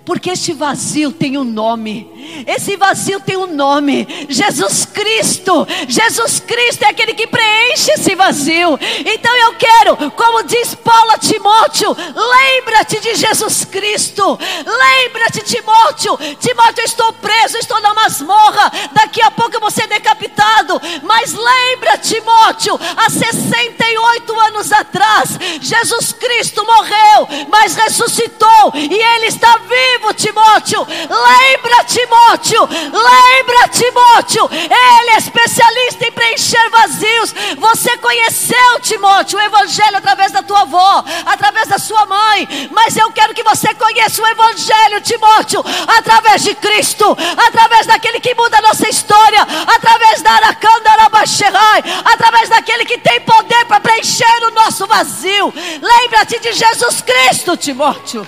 porque 0.07 0.29
este 0.29 0.53
vazio 0.53 1.11
tem 1.11 1.37
um 1.37 1.43
nome. 1.43 2.09
Esse 2.47 2.77
vazio 2.77 3.19
tem 3.19 3.35
um 3.35 3.53
nome: 3.53 4.07
Jesus 4.29 4.85
Cristo. 4.85 5.67
Jesus 5.85 6.39
Cristo 6.39 6.83
é 6.83 6.87
aquele 6.87 7.13
que 7.13 7.27
preenche 7.27 7.91
esse 7.91 8.15
vazio. 8.15 8.79
Então 9.05 9.35
eu 9.35 9.55
quero, 9.55 9.97
como 10.11 10.43
diz 10.43 10.73
Paulo 10.75 11.11
a 11.11 11.17
Timóteo, 11.17 11.93
lembra-te 12.15 13.01
de 13.01 13.15
Jesus 13.15 13.65
Cristo. 13.65 14.39
Lembra-te, 14.65 15.43
Timóteo. 15.43 16.17
Timóteo, 16.39 16.81
eu 16.81 16.85
estou 16.85 17.11
preso, 17.11 17.57
estou 17.57 17.81
na 17.81 17.93
masmorra. 17.93 18.71
Daqui 18.93 19.21
a 19.21 19.29
pouco 19.29 19.57
eu 19.57 19.59
vou 19.59 19.71
ser 19.71 19.87
decapitado. 19.87 20.81
Mas 21.03 21.33
lembra, 21.33 21.97
Timóteo, 21.97 22.79
há 22.95 23.09
68 23.09 24.39
anos 24.39 24.71
atrás, 24.71 25.37
Jesus 25.59 26.13
Cristo 26.13 26.65
morreu, 26.65 27.27
mas 27.49 27.75
ressuscitou 27.75 28.71
e 28.73 28.95
ele 28.95 29.25
está 29.25 29.57
vivo 29.57 29.96
vivo, 29.97 30.13
Timóteo. 30.13 30.85
Lembra, 30.87 31.83
Timóteo. 31.85 32.67
Lembra, 32.67 33.67
Timóteo. 33.69 34.49
Ele 34.51 35.11
é 35.11 35.17
especialista 35.17 36.07
em 36.07 36.11
preencher 36.11 36.69
vazios. 36.69 37.33
Você 37.57 37.97
conheceu, 37.97 38.79
Timóteo, 38.81 39.39
o 39.39 39.41
Evangelho 39.41 39.97
através 39.97 40.31
da 40.31 40.41
tua 40.41 40.61
avó, 40.61 41.03
através 41.25 41.67
da 41.67 41.77
sua 41.77 42.05
mãe, 42.05 42.69
mas 42.71 42.95
eu 42.95 43.11
quero 43.11 43.33
que 43.33 43.43
você 43.43 43.73
conheça 43.73 44.21
o 44.21 44.27
Evangelho, 44.27 45.01
Timóteo, 45.01 45.63
através 45.87 46.43
de 46.43 46.53
Cristo, 46.55 47.17
através 47.37 47.87
daquele 47.87 48.19
que 48.19 48.35
muda 48.35 48.57
a 48.57 48.61
nossa 48.61 48.87
história, 48.87 49.41
através 49.75 50.21
da 50.21 50.31
Aracandarabasherai, 50.33 51.83
através 52.05 52.49
daquele 52.49 52.85
que 52.85 52.97
tem 52.97 53.19
poder 53.21 53.65
para 53.65 53.79
preencher 53.79 54.43
o 54.43 54.51
nosso 54.51 54.85
vazio. 54.85 55.53
Lembra-te 55.81 56.39
de 56.39 56.53
Jesus 56.53 57.01
Cristo, 57.01 57.57
Timóteo. 57.57 58.27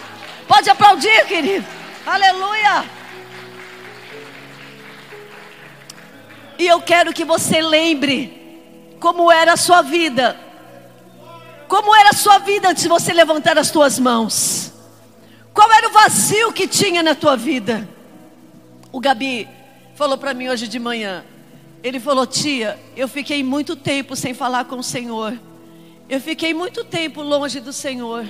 Pode 0.50 0.68
aplaudir, 0.68 1.28
querido. 1.28 1.64
Aleluia. 2.04 2.84
E 6.58 6.66
eu 6.66 6.82
quero 6.82 7.14
que 7.14 7.24
você 7.24 7.62
lembre 7.62 8.98
como 9.00 9.32
era 9.32 9.54
a 9.54 9.58
sua 9.58 9.84
vida. 9.84 10.36
Como 11.68 11.96
era 11.96 12.10
a 12.10 12.14
sua 12.14 12.40
vida 12.40 12.70
antes 12.70 12.82
de 12.82 12.90
você 12.90 13.14
levantar 13.14 13.60
as 13.60 13.68
suas 13.68 14.00
mãos. 14.00 14.74
Qual 15.54 15.72
era 15.72 15.88
o 15.88 15.92
vazio 15.92 16.52
que 16.52 16.68
tinha 16.68 17.04
na 17.04 17.14
tua 17.14 17.38
vida? 17.38 17.88
O 18.92 19.00
Gabi 19.00 19.48
falou 19.94 20.18
para 20.18 20.34
mim 20.34 20.50
hoje 20.50 20.68
de 20.68 20.80
manhã. 20.80 21.24
Ele 21.84 22.00
falou: 22.00 22.26
Tia, 22.26 22.80
eu 22.98 23.08
fiquei 23.08 23.44
muito 23.44 23.76
tempo 23.76 24.16
sem 24.16 24.34
falar 24.34 24.66
com 24.66 24.78
o 24.78 24.84
Senhor. 24.84 25.40
Eu 26.10 26.20
fiquei 26.20 26.56
muito 26.56 26.84
tempo 26.84 27.22
longe 27.22 27.60
do 27.60 27.72
Senhor 27.72 28.26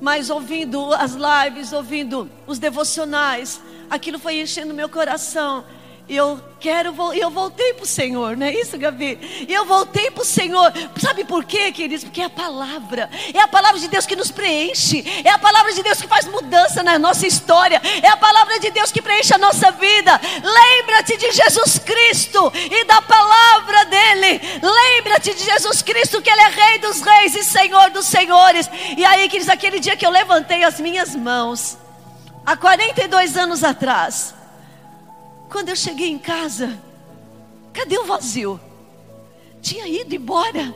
mas 0.00 0.30
ouvindo 0.30 0.92
as 0.94 1.14
lives, 1.14 1.72
ouvindo 1.72 2.30
os 2.46 2.58
devocionais, 2.58 3.60
aquilo 3.88 4.18
foi 4.18 4.40
enchendo 4.40 4.74
meu 4.74 4.88
coração. 4.88 5.64
Eu 6.08 6.40
quero, 6.60 6.94
eu 7.14 7.30
voltei 7.30 7.74
para 7.74 7.82
o 7.82 7.86
Senhor, 7.86 8.36
não 8.36 8.46
é 8.46 8.52
isso, 8.52 8.78
Gabi? 8.78 9.46
Eu 9.48 9.64
voltei 9.64 10.08
para 10.08 10.22
o 10.22 10.24
Senhor, 10.24 10.72
sabe 11.00 11.24
por 11.24 11.44
quê, 11.44 11.72
queridos? 11.72 12.04
Porque 12.04 12.20
é 12.20 12.26
a 12.26 12.30
palavra, 12.30 13.10
é 13.34 13.40
a 13.40 13.48
palavra 13.48 13.80
de 13.80 13.88
Deus 13.88 14.06
que 14.06 14.14
nos 14.14 14.30
preenche, 14.30 15.04
é 15.24 15.30
a 15.30 15.38
palavra 15.38 15.72
de 15.72 15.82
Deus 15.82 16.00
que 16.00 16.06
faz 16.06 16.24
mudança 16.26 16.80
na 16.80 16.96
nossa 16.96 17.26
história, 17.26 17.82
é 18.00 18.08
a 18.08 18.16
palavra 18.16 18.60
de 18.60 18.70
Deus 18.70 18.92
que 18.92 19.02
preenche 19.02 19.34
a 19.34 19.38
nossa 19.38 19.72
vida. 19.72 20.20
Lembra-te 20.44 21.16
de 21.16 21.32
Jesus 21.32 21.80
Cristo 21.80 22.52
e 22.54 22.84
da 22.84 23.02
palavra 23.02 23.84
dele, 23.86 24.40
lembra-te 24.62 25.34
de 25.34 25.42
Jesus 25.42 25.82
Cristo, 25.82 26.22
que 26.22 26.30
Ele 26.30 26.40
é 26.40 26.48
Rei 26.48 26.78
dos 26.78 27.00
Reis 27.00 27.34
e 27.34 27.42
Senhor 27.42 27.90
dos 27.90 28.06
Senhores. 28.06 28.70
E 28.96 29.04
aí, 29.04 29.28
queridos, 29.28 29.48
aquele 29.48 29.80
dia 29.80 29.96
que 29.96 30.06
eu 30.06 30.10
levantei 30.10 30.62
as 30.62 30.78
minhas 30.78 31.16
mãos, 31.16 31.76
há 32.44 32.56
42 32.56 33.36
anos 33.36 33.64
atrás, 33.64 34.35
quando 35.50 35.68
eu 35.68 35.76
cheguei 35.76 36.08
em 36.08 36.18
casa, 36.18 36.78
cadê 37.72 37.98
o 37.98 38.04
vazio? 38.04 38.60
Tinha 39.60 39.86
ido 39.86 40.14
embora. 40.14 40.74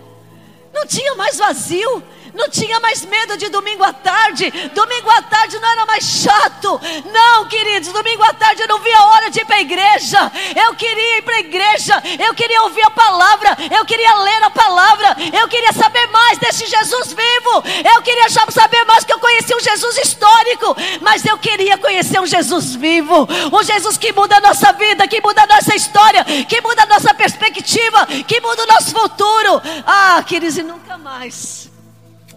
Não 0.72 0.86
tinha 0.86 1.14
mais 1.14 1.36
vazio, 1.36 2.02
não 2.34 2.48
tinha 2.48 2.78
mais 2.80 3.04
medo 3.04 3.36
de 3.36 3.48
domingo 3.48 3.82
à 3.82 3.92
tarde. 3.92 4.50
Domingo 4.74 5.10
à 5.10 5.22
tarde 5.22 5.58
não 5.58 5.68
era 5.68 5.86
mais 5.86 6.04
chato. 6.04 6.80
Não, 7.12 7.46
queridos, 7.48 7.92
domingo 7.92 8.22
à 8.22 8.32
tarde 8.32 8.62
eu 8.62 8.68
não 8.68 8.78
via 8.78 8.96
a 8.96 9.06
hora 9.06 9.30
de 9.30 9.40
ir 9.40 9.44
para 9.44 9.56
a 9.56 9.60
igreja. 9.60 10.32
Eu 10.54 10.74
queria 10.74 11.18
ir 11.18 11.22
para 11.22 11.36
a 11.36 11.40
igreja, 11.40 12.02
eu 12.18 12.34
queria 12.34 12.62
ouvir 12.62 12.82
a 12.82 12.90
palavra, 12.90 13.56
eu 13.76 13.84
queria 13.84 14.14
ler 14.16 14.42
a 14.44 14.50
palavra, 14.50 15.16
eu 15.40 15.48
queria 15.48 15.72
saber 15.72 16.06
mais 16.08 16.38
desse 16.38 16.66
Jesus 16.66 17.08
vivo. 17.12 17.64
Eu 17.94 18.02
queria 18.02 18.28
saber 18.28 18.84
mais 18.84 19.04
que 19.04 19.12
eu 19.12 19.18
conhecia 19.18 19.56
um 19.56 19.60
Jesus 19.60 19.98
histórico, 19.98 20.76
mas 21.00 21.24
eu 21.24 21.36
queria 21.38 21.78
conhecer 21.78 22.20
um 22.20 22.26
Jesus 22.26 22.74
vivo, 22.74 23.28
um 23.52 23.62
Jesus 23.62 23.96
que 23.96 24.12
muda 24.12 24.36
a 24.36 24.40
nossa 24.40 24.72
vida, 24.72 25.06
que 25.08 25.20
muda 25.20 25.42
a 25.42 25.46
nossa 25.46 25.74
história, 25.74 26.24
que 26.24 26.60
muda 26.60 26.82
a 26.82 26.86
nossa 26.86 27.12
perspectiva, 27.14 28.06
que 28.26 28.40
muda 28.40 28.62
o 28.62 28.66
nosso 28.66 28.92
futuro. 28.92 29.60
Ah, 29.86 30.22
queridos, 30.26 30.59
e 30.60 30.62
nunca 30.62 30.96
mais 30.96 31.70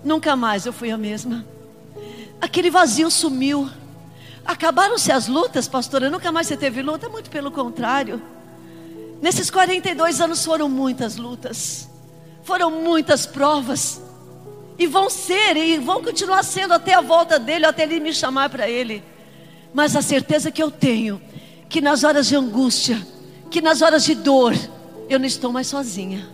Nunca 0.04 0.36
mais 0.36 0.66
eu 0.66 0.74
fui 0.74 0.92
a 0.92 0.98
mesma. 0.98 1.46
Aquele 2.42 2.70
vazio 2.70 3.10
sumiu. 3.10 3.70
Acabaram-se 4.46 5.12
as 5.12 5.28
lutas, 5.28 5.68
pastora? 5.68 6.10
Nunca 6.10 6.32
mais 6.32 6.48
você 6.48 6.58
teve 6.58 6.82
luta? 6.82 7.08
Muito 7.08 7.30
pelo 7.30 7.50
contrário. 7.50 8.22
Nesses 9.22 9.50
42 9.50 10.20
anos 10.20 10.44
foram 10.44 10.68
muitas 10.68 11.16
lutas, 11.16 11.90
foram 12.44 12.70
muitas 12.70 13.26
provas, 13.26 14.02
e 14.78 14.86
vão 14.86 15.10
ser, 15.10 15.56
e 15.56 15.78
vão 15.78 16.04
continuar 16.04 16.44
sendo 16.44 16.74
até 16.74 16.94
a 16.94 17.00
volta 17.00 17.40
dele, 17.40 17.66
até 17.66 17.84
ele 17.84 18.02
me 18.02 18.14
chamar 18.14 18.50
para 18.50 18.70
ele. 18.70 19.02
Mas 19.74 19.96
a 19.96 20.02
certeza 20.02 20.52
que 20.52 20.62
eu 20.62 20.70
tenho, 20.70 21.22
que 21.70 21.80
nas 21.80 22.04
horas 22.04 22.28
de 22.28 22.36
angústia, 22.36 23.02
que 23.50 23.62
nas 23.62 23.82
horas 23.82 24.04
de 24.04 24.14
dor, 24.14 24.54
eu 25.08 25.18
não 25.18 25.26
estou 25.26 25.54
mais 25.54 25.68
sozinha. 25.68 26.28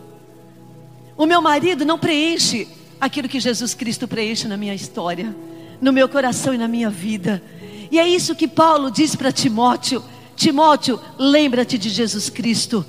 O 1.20 1.26
meu 1.26 1.42
marido 1.42 1.84
não 1.84 2.00
preenche 2.00 2.66
aquilo 2.98 3.28
que 3.28 3.42
Jesus 3.42 3.74
Cristo 3.74 4.08
preenche 4.08 4.48
na 4.48 4.56
minha 4.56 4.74
história, 4.74 5.36
no 5.82 5.92
meu 5.92 6.08
coração 6.08 6.54
e 6.54 6.58
na 6.58 6.66
minha 6.66 6.90
vida. 6.90 7.44
E 7.92 8.00
é 8.00 8.08
isso 8.08 8.34
que 8.34 8.48
Paulo 8.48 8.90
diz 8.90 9.18
para 9.18 9.30
Timóteo: 9.30 10.02
Timóteo, 10.34 10.98
lembra-te 11.18 11.78
de 11.78 11.90
Jesus 11.90 12.30
Cristo. 12.30 12.86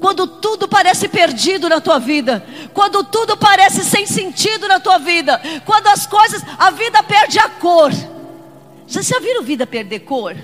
Quando 0.00 0.24
tudo 0.24 0.68
parece 0.68 1.08
perdido 1.08 1.68
na 1.68 1.80
tua 1.80 1.98
vida, 1.98 2.46
quando 2.72 3.02
tudo 3.02 3.36
parece 3.36 3.82
sem 3.82 4.06
sentido 4.06 4.68
na 4.68 4.78
tua 4.78 4.98
vida, 4.98 5.42
quando 5.66 5.88
as 5.88 6.06
coisas, 6.06 6.44
a 6.56 6.70
vida 6.70 7.02
perde 7.02 7.40
a 7.40 7.48
cor. 7.48 7.90
Já, 8.86 9.02
já 9.02 9.18
viram 9.18 9.42
vida 9.42 9.66
perder 9.66 9.98
cor? 10.00 10.36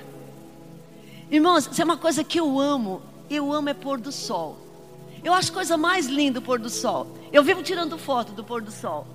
Irmãos, 1.31 1.69
isso 1.71 1.81
é 1.81 1.85
uma 1.85 1.97
coisa 1.97 2.25
que 2.25 2.41
eu 2.41 2.59
amo. 2.59 3.01
Eu 3.31 3.53
amo 3.53 3.69
é 3.69 3.75
pôr 3.75 4.01
do 4.01 4.11
sol. 4.11 4.60
Eu 5.23 5.35
acho 5.35 5.53
coisa 5.53 5.77
mais 5.77 6.07
linda 6.07 6.39
o 6.39 6.43
pôr 6.43 6.59
do 6.59 6.71
sol. 6.71 7.07
Eu 7.33 7.43
vivo 7.43 7.63
tirando 7.63 7.99
foto 7.99 8.33
do 8.33 8.43
pôr 8.43 8.63
do 8.63 8.71
sol. 8.71 9.07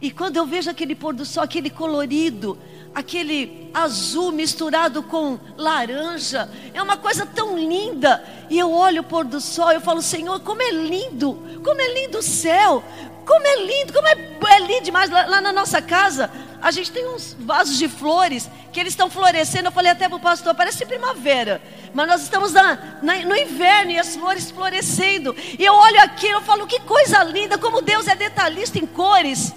E 0.00 0.10
quando 0.10 0.36
eu 0.38 0.46
vejo 0.46 0.70
aquele 0.70 0.94
pôr 0.94 1.12
do 1.12 1.26
sol, 1.26 1.42
aquele 1.42 1.68
colorido, 1.68 2.58
aquele 2.94 3.70
azul 3.74 4.32
misturado 4.32 5.02
com 5.02 5.38
laranja, 5.58 6.48
é 6.72 6.82
uma 6.82 6.96
coisa 6.96 7.26
tão 7.26 7.58
linda. 7.58 8.24
E 8.48 8.58
eu 8.58 8.72
olho 8.72 9.02
o 9.02 9.04
pôr 9.04 9.24
do 9.24 9.40
sol, 9.40 9.70
eu 9.70 9.80
falo, 9.80 10.00
Senhor, 10.00 10.40
como 10.40 10.62
é 10.62 10.70
lindo, 10.70 11.38
como 11.62 11.80
é 11.80 11.92
lindo 11.92 12.18
o 12.18 12.22
céu, 12.22 12.82
como 13.26 13.46
é 13.46 13.56
lindo, 13.62 13.92
como 13.92 14.08
é, 14.08 14.54
é 14.54 14.60
lindo 14.60 14.84
demais. 14.84 15.10
Lá, 15.10 15.26
lá 15.26 15.40
na 15.40 15.52
nossa 15.52 15.82
casa, 15.82 16.30
a 16.62 16.70
gente 16.70 16.92
tem 16.92 17.08
uns 17.08 17.34
vasos 17.40 17.78
de 17.78 17.88
flores 17.88 18.48
que 18.72 18.78
eles 18.78 18.92
estão 18.92 19.10
florescendo. 19.10 19.68
Eu 19.68 19.72
falei 19.72 19.90
até 19.90 20.08
para 20.08 20.16
o 20.16 20.20
pastor, 20.20 20.54
parece 20.54 20.84
primavera. 20.84 21.60
Mas 21.94 22.06
nós 22.06 22.22
estamos 22.22 22.52
na, 22.52 22.98
na, 23.02 23.18
no 23.20 23.36
inverno 23.36 23.92
e 23.92 23.98
as 23.98 24.14
flores 24.14 24.50
florescendo. 24.50 25.34
E 25.58 25.64
eu 25.64 25.72
olho 25.72 26.00
aquilo 26.02 26.40
e 26.40 26.44
falo, 26.44 26.66
que 26.66 26.80
coisa 26.80 27.24
linda, 27.24 27.56
como 27.56 27.80
Deus 27.80 28.06
é 28.06 28.14
detalhista 28.14 28.78
em 28.78 28.86
cores. 28.86 29.54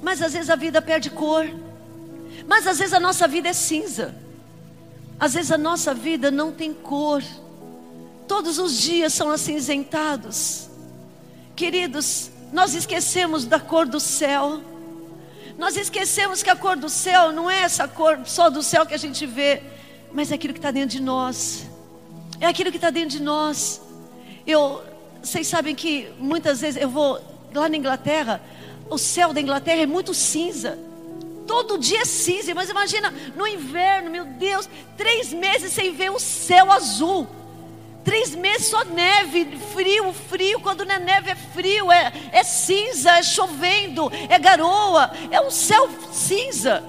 Mas 0.00 0.22
às 0.22 0.32
vezes 0.32 0.48
a 0.48 0.56
vida 0.56 0.80
perde 0.80 1.10
cor. 1.10 1.48
Mas 2.46 2.66
às 2.66 2.78
vezes 2.78 2.94
a 2.94 3.00
nossa 3.00 3.26
vida 3.26 3.48
é 3.48 3.52
cinza. 3.52 4.14
Às 5.18 5.34
vezes 5.34 5.50
a 5.50 5.58
nossa 5.58 5.92
vida 5.92 6.30
não 6.30 6.52
tem 6.52 6.72
cor. 6.72 7.22
Todos 8.28 8.58
os 8.58 8.78
dias 8.78 9.12
são 9.12 9.30
acinzentados. 9.30 10.68
Queridos, 11.56 12.30
nós 12.52 12.74
esquecemos 12.74 13.44
da 13.44 13.58
cor 13.58 13.86
do 13.86 13.98
céu. 13.98 14.60
Nós 15.58 15.76
esquecemos 15.76 16.42
que 16.42 16.48
a 16.48 16.56
cor 16.56 16.76
do 16.76 16.88
céu 16.88 17.32
não 17.32 17.50
é 17.50 17.60
essa 17.62 17.86
cor 17.86 18.20
só 18.24 18.48
do 18.48 18.62
céu 18.62 18.86
que 18.86 18.94
a 18.94 18.98
gente 18.98 19.26
vê 19.26 19.60
mas 20.12 20.32
é 20.32 20.34
aquilo 20.34 20.52
que 20.52 20.58
está 20.58 20.70
dentro 20.70 20.90
de 20.90 21.02
nós. 21.02 21.66
É 22.40 22.46
aquilo 22.46 22.70
que 22.70 22.76
está 22.76 22.90
dentro 22.90 23.10
de 23.10 23.22
nós. 23.22 23.80
Eu, 24.46 24.82
vocês 25.22 25.46
sabem 25.46 25.74
que 25.74 26.08
muitas 26.18 26.60
vezes 26.60 26.80
eu 26.80 26.88
vou 26.88 27.20
lá 27.54 27.68
na 27.68 27.76
Inglaterra, 27.76 28.40
o 28.88 28.96
céu 28.96 29.32
da 29.32 29.40
Inglaterra 29.40 29.82
é 29.82 29.86
muito 29.86 30.14
cinza. 30.14 30.78
Todo 31.46 31.78
dia 31.78 32.02
é 32.02 32.04
cinza, 32.04 32.54
mas 32.54 32.68
imagina 32.68 33.12
no 33.34 33.46
inverno, 33.46 34.10
meu 34.10 34.24
Deus, 34.24 34.68
três 34.96 35.32
meses 35.32 35.72
sem 35.72 35.94
ver 35.94 36.10
o 36.10 36.18
céu 36.18 36.70
azul. 36.70 37.26
Três 38.08 38.34
meses 38.34 38.68
só 38.68 38.86
neve, 38.86 39.58
frio, 39.74 40.14
frio. 40.14 40.60
Quando 40.60 40.82
não 40.82 40.94
é 40.94 40.98
neve, 40.98 41.30
é 41.30 41.34
frio, 41.34 41.92
é, 41.92 42.10
é 42.32 42.42
cinza, 42.42 43.10
é 43.10 43.22
chovendo, 43.22 44.10
é 44.30 44.38
garoa, 44.38 45.10
é 45.30 45.38
um 45.42 45.50
céu 45.50 45.90
cinza. 46.10 46.82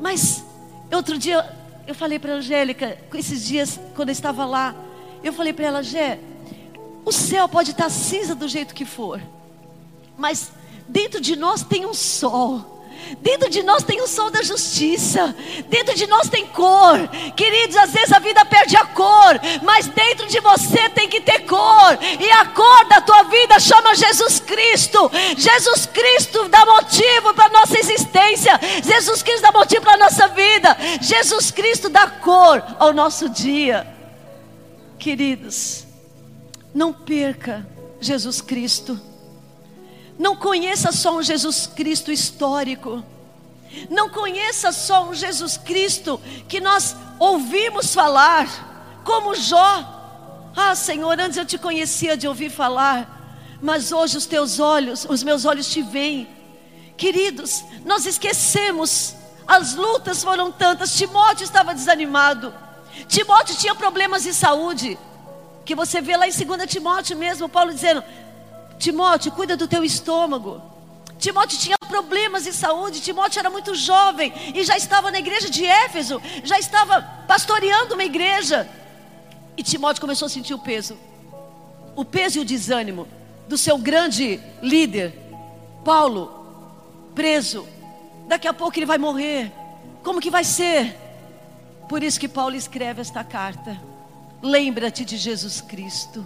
Mas 0.00 0.42
outro 0.90 1.18
dia 1.18 1.46
eu 1.86 1.94
falei 1.94 2.18
para 2.18 2.32
a 2.32 2.36
Angélica, 2.36 2.96
esses 3.12 3.44
dias, 3.44 3.78
quando 3.94 4.08
eu 4.08 4.14
estava 4.14 4.46
lá, 4.46 4.74
eu 5.22 5.30
falei 5.30 5.52
para 5.52 5.66
ela, 5.66 5.82
Gé, 5.82 6.18
o 7.04 7.12
céu 7.12 7.46
pode 7.46 7.72
estar 7.72 7.90
cinza 7.90 8.34
do 8.34 8.48
jeito 8.48 8.74
que 8.74 8.86
for, 8.86 9.20
mas 10.16 10.50
dentro 10.88 11.20
de 11.20 11.36
nós 11.36 11.62
tem 11.62 11.84
um 11.84 11.92
sol. 11.92 12.73
Dentro 13.20 13.48
de 13.48 13.62
nós 13.62 13.82
tem 13.82 14.00
o 14.00 14.06
sol 14.06 14.30
da 14.30 14.42
justiça. 14.42 15.34
Dentro 15.68 15.94
de 15.94 16.06
nós 16.06 16.28
tem 16.28 16.46
cor. 16.46 17.08
Queridos, 17.36 17.76
às 17.76 17.92
vezes 17.92 18.12
a 18.12 18.18
vida 18.18 18.44
perde 18.44 18.76
a 18.76 18.84
cor, 18.86 19.40
mas 19.62 19.86
dentro 19.86 20.26
de 20.26 20.40
você 20.40 20.88
tem 20.90 21.08
que 21.08 21.20
ter 21.20 21.40
cor. 21.40 21.98
E 22.20 22.30
a 22.30 22.46
cor 22.46 22.84
da 22.86 23.00
tua 23.00 23.24
vida 23.24 23.58
chama 23.58 23.94
Jesus 23.94 24.40
Cristo. 24.40 25.10
Jesus 25.36 25.86
Cristo 25.86 26.48
dá 26.48 26.64
motivo 26.64 27.34
para 27.34 27.48
nossa 27.48 27.78
existência. 27.78 28.58
Jesus 28.82 29.22
Cristo 29.22 29.42
dá 29.42 29.52
motivo 29.52 29.82
para 29.82 29.96
nossa 29.96 30.28
vida. 30.28 30.76
Jesus 31.00 31.50
Cristo 31.50 31.88
dá 31.88 32.06
cor 32.08 32.62
ao 32.78 32.92
nosso 32.92 33.28
dia. 33.28 33.86
Queridos, 34.98 35.86
não 36.74 36.92
perca 36.92 37.66
Jesus 38.00 38.40
Cristo. 38.40 39.13
Não 40.18 40.36
conheça 40.36 40.92
só 40.92 41.16
um 41.16 41.22
Jesus 41.22 41.66
Cristo 41.66 42.12
histórico. 42.12 43.02
Não 43.90 44.08
conheça 44.08 44.70
só 44.72 45.08
um 45.08 45.14
Jesus 45.14 45.56
Cristo 45.56 46.20
que 46.48 46.60
nós 46.60 46.96
ouvimos 47.18 47.94
falar, 47.94 49.02
como 49.04 49.34
Jó. 49.34 50.52
Ah, 50.56 50.74
Senhor, 50.74 51.18
antes 51.18 51.36
eu 51.36 51.44
te 51.44 51.58
conhecia 51.58 52.16
de 52.16 52.28
ouvir 52.28 52.50
falar, 52.50 53.58
mas 53.60 53.90
hoje 53.90 54.16
os 54.16 54.26
teus 54.26 54.60
olhos, 54.60 55.04
os 55.08 55.22
meus 55.22 55.44
olhos 55.44 55.68
te 55.68 55.82
veem. 55.82 56.28
Queridos, 56.96 57.64
nós 57.84 58.06
esquecemos, 58.06 59.16
as 59.46 59.74
lutas 59.74 60.22
foram 60.22 60.52
tantas. 60.52 60.94
Timóteo 60.94 61.44
estava 61.44 61.74
desanimado, 61.74 62.54
Timóteo 63.08 63.56
tinha 63.56 63.74
problemas 63.74 64.22
de 64.22 64.32
saúde, 64.32 64.96
que 65.64 65.74
você 65.74 66.00
vê 66.00 66.16
lá 66.16 66.28
em 66.28 66.30
2 66.30 66.70
Timóteo 66.70 67.16
mesmo, 67.16 67.48
Paulo 67.48 67.72
dizendo: 67.74 68.04
Timóteo, 68.78 69.32
cuida 69.32 69.56
do 69.56 69.66
teu 69.66 69.84
estômago. 69.84 70.60
Timóteo 71.18 71.58
tinha 71.58 71.76
problemas 71.88 72.44
de 72.44 72.52
saúde, 72.52 73.00
Timóteo 73.00 73.38
era 73.38 73.48
muito 73.48 73.74
jovem 73.74 74.32
e 74.54 74.64
já 74.64 74.76
estava 74.76 75.10
na 75.10 75.18
igreja 75.18 75.48
de 75.48 75.64
Éfeso, 75.64 76.20
já 76.42 76.58
estava 76.58 77.00
pastoreando 77.26 77.94
uma 77.94 78.04
igreja. 78.04 78.68
E 79.56 79.62
Timóteo 79.62 80.00
começou 80.00 80.26
a 80.26 80.28
sentir 80.28 80.54
o 80.54 80.58
peso, 80.58 80.98
o 81.94 82.04
peso 82.04 82.38
e 82.38 82.42
o 82.42 82.44
desânimo 82.44 83.06
do 83.48 83.56
seu 83.56 83.78
grande 83.78 84.40
líder, 84.60 85.18
Paulo, 85.84 86.44
preso. 87.14 87.66
Daqui 88.26 88.48
a 88.48 88.52
pouco 88.52 88.78
ele 88.78 88.86
vai 88.86 88.98
morrer. 88.98 89.52
Como 90.02 90.20
que 90.20 90.30
vai 90.30 90.44
ser? 90.44 90.96
Por 91.88 92.02
isso 92.02 92.18
que 92.18 92.28
Paulo 92.28 92.56
escreve 92.56 93.00
esta 93.00 93.22
carta. 93.22 93.80
Lembra-te 94.42 95.04
de 95.04 95.16
Jesus 95.16 95.60
Cristo. 95.60 96.24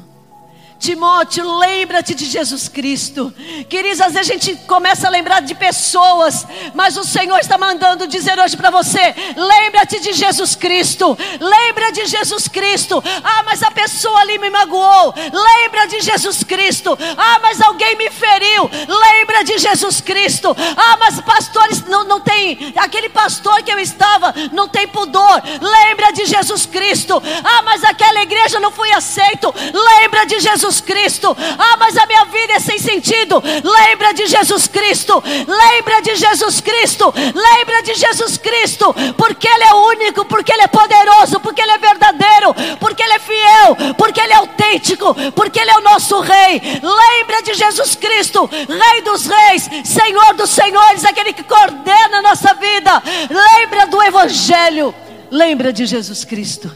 Timóteo, 0.79 1.59
lembra-te 1.59 2.15
de 2.15 2.25
Jesus 2.25 2.69
Cristo. 2.69 3.35
Queridos, 3.69 4.01
às 4.01 4.13
vezes 4.13 4.31
a 4.31 4.33
gente 4.33 4.55
começa 4.65 5.09
a 5.09 5.11
lembrar 5.11 5.41
de 5.41 5.53
pessoas, 5.55 6.47
mas 6.73 6.97
o 6.97 7.03
Senhor 7.03 7.37
está 7.41 7.59
mandando 7.59 8.07
dizer 8.07 8.39
hoje 8.39 8.57
para 8.57 8.71
você: 8.71 9.13
lembra-te 9.37 9.99
de 9.99 10.13
Jesus 10.13 10.55
Cristo. 10.55 11.19
Lembra 11.41 11.91
de 11.91 12.07
Jesus 12.07 12.47
Cristo. 12.47 13.03
Ah, 13.25 13.43
mas 13.45 13.63
a 13.63 13.73
pessoa 13.73 14.21
ali 14.21 14.39
me 14.39 14.51
magoou. 14.51 15.13
Lembra 15.17 15.87
de 15.89 16.01
Jesus 16.01 16.45
Cristo. 16.45 16.97
Ah, 17.17 17.41
mas 17.43 17.61
alguém 17.61 17.97
me 17.97 18.09
feriu. 18.09 18.71
Lembra 18.89 19.43
de 19.43 19.59
Jesus 19.59 20.01
Cristo. 20.01 20.57
Ah, 20.77 20.97
mas 20.99 21.21
pastores 21.23 21.85
não, 21.87 22.05
não 22.05 22.21
tem. 22.21 22.73
Aquele 22.77 23.09
pastor 23.09 23.63
que 23.65 23.73
eu 23.73 23.81
estava 23.81 24.33
não 24.53 24.69
tem 24.69 24.87
pudor. 24.87 25.43
Lembra 25.61 26.13
de 26.13 26.25
Jesus 26.25 26.67
Cristo. 26.67 27.21
Ah, 27.43 27.63
mas 27.63 27.83
aquela 27.83 28.23
igreja 28.23 28.61
não 28.61 28.71
fui 28.71 28.93
aceito. 28.93 29.53
Lembra 29.75 30.25
de 30.25 30.39
Jesus 30.39 30.68
Jesus 30.69 30.81
Cristo. 30.81 31.37
Ah, 31.59 31.77
mas 31.79 31.97
a 31.97 32.07
minha 32.07 32.25
vida 32.27 32.53
é 32.55 32.61
sem 32.61 32.79
sentido. 32.79 33.43
Lembra 33.65 34.13
de 34.13 34.27
Jesus 34.27 34.69
Cristo. 34.69 35.23
Lembra 35.47 36.01
de 36.03 36.15
Jesus 36.15 36.61
Cristo. 36.61 37.13
Lembra 37.17 37.83
de 37.83 37.95
Jesus 37.95 38.37
Cristo. 38.37 38.95
Porque 39.17 39.49
Ele 39.49 39.65
é 39.65 39.75
único, 39.75 40.25
porque 40.27 40.53
Ele 40.53 40.63
é 40.63 40.67
poderoso, 40.67 41.41
porque 41.41 41.63
Ele 41.63 41.73
é 41.73 41.79
verdadeiro, 41.79 42.55
porque 42.79 43.03
Ele 43.03 43.15
é 43.15 43.19
fiel, 43.19 43.95
porque 43.97 44.21
Ele 44.21 44.33
é 44.33 44.37
autêntico, 44.37 45.15
porque 45.33 45.59
Ele 45.59 45.71
é 45.71 45.79
o 45.79 45.83
nosso 45.83 46.21
Rei. 46.21 46.61
Lembra 46.83 47.43
de 47.43 47.55
Jesus 47.55 47.95
Cristo, 47.95 48.47
Rei 48.47 49.03
dos 49.03 49.27
Reis, 49.27 49.69
Senhor 49.85 50.35
dos 50.35 50.51
Senhores, 50.51 51.05
aquele 51.05 51.33
que 51.33 51.43
coordena 51.43 52.19
a 52.19 52.23
nossa 52.23 52.55
vida. 52.55 53.03
Lembra 53.31 53.87
do 53.87 54.03
Evangelho. 54.03 54.95
Lembra 55.31 55.73
de 55.73 55.87
Jesus 55.87 56.25
Cristo. 56.25 56.71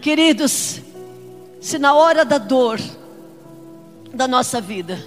Queridos, 0.00 0.80
se 1.66 1.80
na 1.80 1.94
hora 1.94 2.24
da 2.24 2.38
dor 2.38 2.80
da 4.14 4.28
nossa 4.28 4.60
vida, 4.60 5.04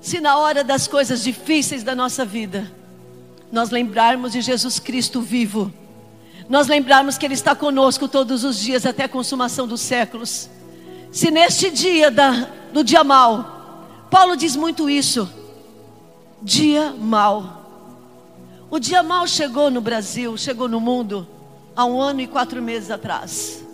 se 0.00 0.20
na 0.20 0.38
hora 0.38 0.62
das 0.62 0.86
coisas 0.86 1.20
difíceis 1.20 1.82
da 1.82 1.96
nossa 1.96 2.24
vida, 2.24 2.70
nós 3.50 3.70
lembrarmos 3.70 4.30
de 4.30 4.40
Jesus 4.40 4.78
Cristo 4.78 5.20
vivo, 5.20 5.72
nós 6.48 6.68
lembrarmos 6.68 7.18
que 7.18 7.26
Ele 7.26 7.34
está 7.34 7.56
conosco 7.56 8.06
todos 8.06 8.44
os 8.44 8.56
dias 8.56 8.86
até 8.86 9.02
a 9.02 9.08
consumação 9.08 9.66
dos 9.66 9.80
séculos. 9.80 10.48
Se 11.10 11.28
neste 11.28 11.72
dia 11.72 12.08
da, 12.08 12.48
do 12.72 12.84
dia 12.84 13.02
mal, 13.02 14.06
Paulo 14.12 14.36
diz 14.36 14.54
muito 14.54 14.88
isso, 14.88 15.28
dia 16.40 16.92
mal. 16.92 17.90
O 18.70 18.78
dia 18.78 19.02
mal 19.02 19.26
chegou 19.26 19.72
no 19.72 19.80
Brasil, 19.80 20.36
chegou 20.36 20.68
no 20.68 20.78
mundo 20.78 21.26
há 21.74 21.84
um 21.84 22.00
ano 22.00 22.20
e 22.20 22.28
quatro 22.28 22.62
meses 22.62 22.92
atrás. 22.92 23.66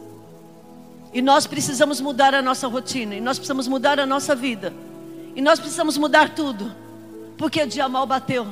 E 1.15 1.23
nós 1.23 1.47
precisamos 1.47 2.01
mudar 2.01 2.35
a 2.35 2.43
nossa 2.43 2.67
rotina, 2.67 3.15
e 3.15 3.21
nós 3.21 3.39
precisamos 3.39 3.69
mudar 3.69 4.01
a 4.01 4.05
nossa 4.05 4.35
vida, 4.35 4.75
e 5.37 5.41
nós 5.41 5.61
precisamos 5.61 5.97
mudar 5.97 6.35
tudo, 6.35 6.75
porque 7.39 7.63
o 7.63 7.67
dia 7.69 7.89
mal 7.89 8.05
bateu. 8.05 8.49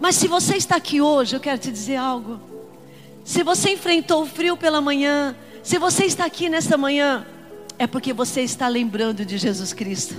Mas 0.00 0.16
se 0.16 0.26
você 0.26 0.56
está 0.56 0.76
aqui 0.76 1.02
hoje, 1.02 1.36
eu 1.36 1.40
quero 1.40 1.58
te 1.58 1.70
dizer 1.70 1.96
algo. 1.96 2.40
Se 3.22 3.42
você 3.42 3.74
enfrentou 3.74 4.22
o 4.22 4.26
frio 4.26 4.56
pela 4.56 4.80
manhã, 4.80 5.36
se 5.62 5.78
você 5.78 6.06
está 6.06 6.24
aqui 6.24 6.48
nessa 6.48 6.78
manhã, 6.78 7.24
é 7.78 7.86
porque 7.86 8.14
você 8.14 8.40
está 8.40 8.66
lembrando 8.66 9.24
de 9.24 9.36
Jesus 9.36 9.74
Cristo. 9.74 10.14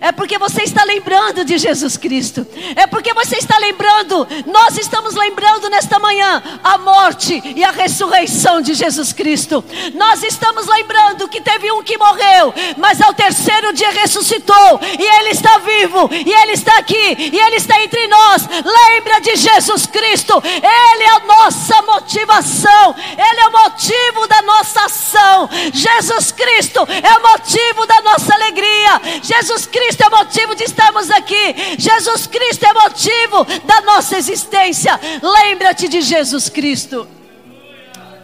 É 0.00 0.12
porque 0.12 0.38
você 0.38 0.62
está 0.62 0.84
lembrando 0.84 1.44
de 1.44 1.58
Jesus 1.58 1.96
Cristo. 1.96 2.46
É 2.74 2.86
porque 2.86 3.12
você 3.14 3.36
está 3.36 3.58
lembrando, 3.58 4.26
nós 4.46 4.76
estamos 4.76 5.14
lembrando 5.14 5.68
nesta 5.70 5.98
manhã 5.98 6.42
a 6.62 6.78
morte 6.78 7.42
e 7.54 7.64
a 7.64 7.70
ressurreição 7.70 8.60
de 8.60 8.74
Jesus 8.74 9.12
Cristo. 9.12 9.64
Nós 9.94 10.22
estamos 10.22 10.66
lembrando 10.66 11.28
que 11.28 11.40
teve 11.40 11.70
um 11.72 11.82
que 11.82 11.96
morreu, 11.96 12.52
mas 12.76 13.00
ao 13.00 13.14
terceiro 13.14 13.72
dia 13.72 13.90
ressuscitou, 13.90 14.80
e 14.98 15.02
ele 15.18 15.30
está 15.30 15.58
vivo, 15.58 16.10
e 16.12 16.32
ele 16.32 16.52
está 16.52 16.78
aqui, 16.78 17.30
e 17.32 17.38
ele 17.38 17.56
está 17.56 17.80
entre 17.82 18.06
nós. 18.06 18.46
Lembra 18.64 19.20
de 19.20 19.36
Jesus 19.36 19.86
Cristo, 19.86 20.42
ele 20.44 21.02
é 21.02 21.10
a 21.10 21.20
nossa 21.20 21.82
motivação, 21.82 22.94
ele 23.12 23.40
é 23.40 23.48
o 23.48 23.52
motivo 23.52 24.26
da 24.28 24.42
nossa 24.42 24.84
ação. 24.84 25.48
Jesus 25.72 26.32
Cristo 26.32 26.80
é 26.88 27.18
o 27.18 27.22
motivo 27.22 27.86
da 27.86 28.00
nossa 28.02 28.34
alegria. 28.34 29.00
Jesus 29.22 29.66
Cristo 29.66 29.85
Cristo 29.86 30.02
é 30.02 30.10
motivo 30.10 30.54
de 30.56 30.64
estarmos 30.64 31.10
aqui. 31.10 31.54
Jesus 31.78 32.26
Cristo 32.26 32.64
é 32.64 32.72
motivo 32.72 33.44
da 33.64 33.82
nossa 33.82 34.16
existência. 34.16 34.98
Lembra-te 35.22 35.86
de 35.86 36.02
Jesus 36.02 36.48
Cristo. 36.48 37.06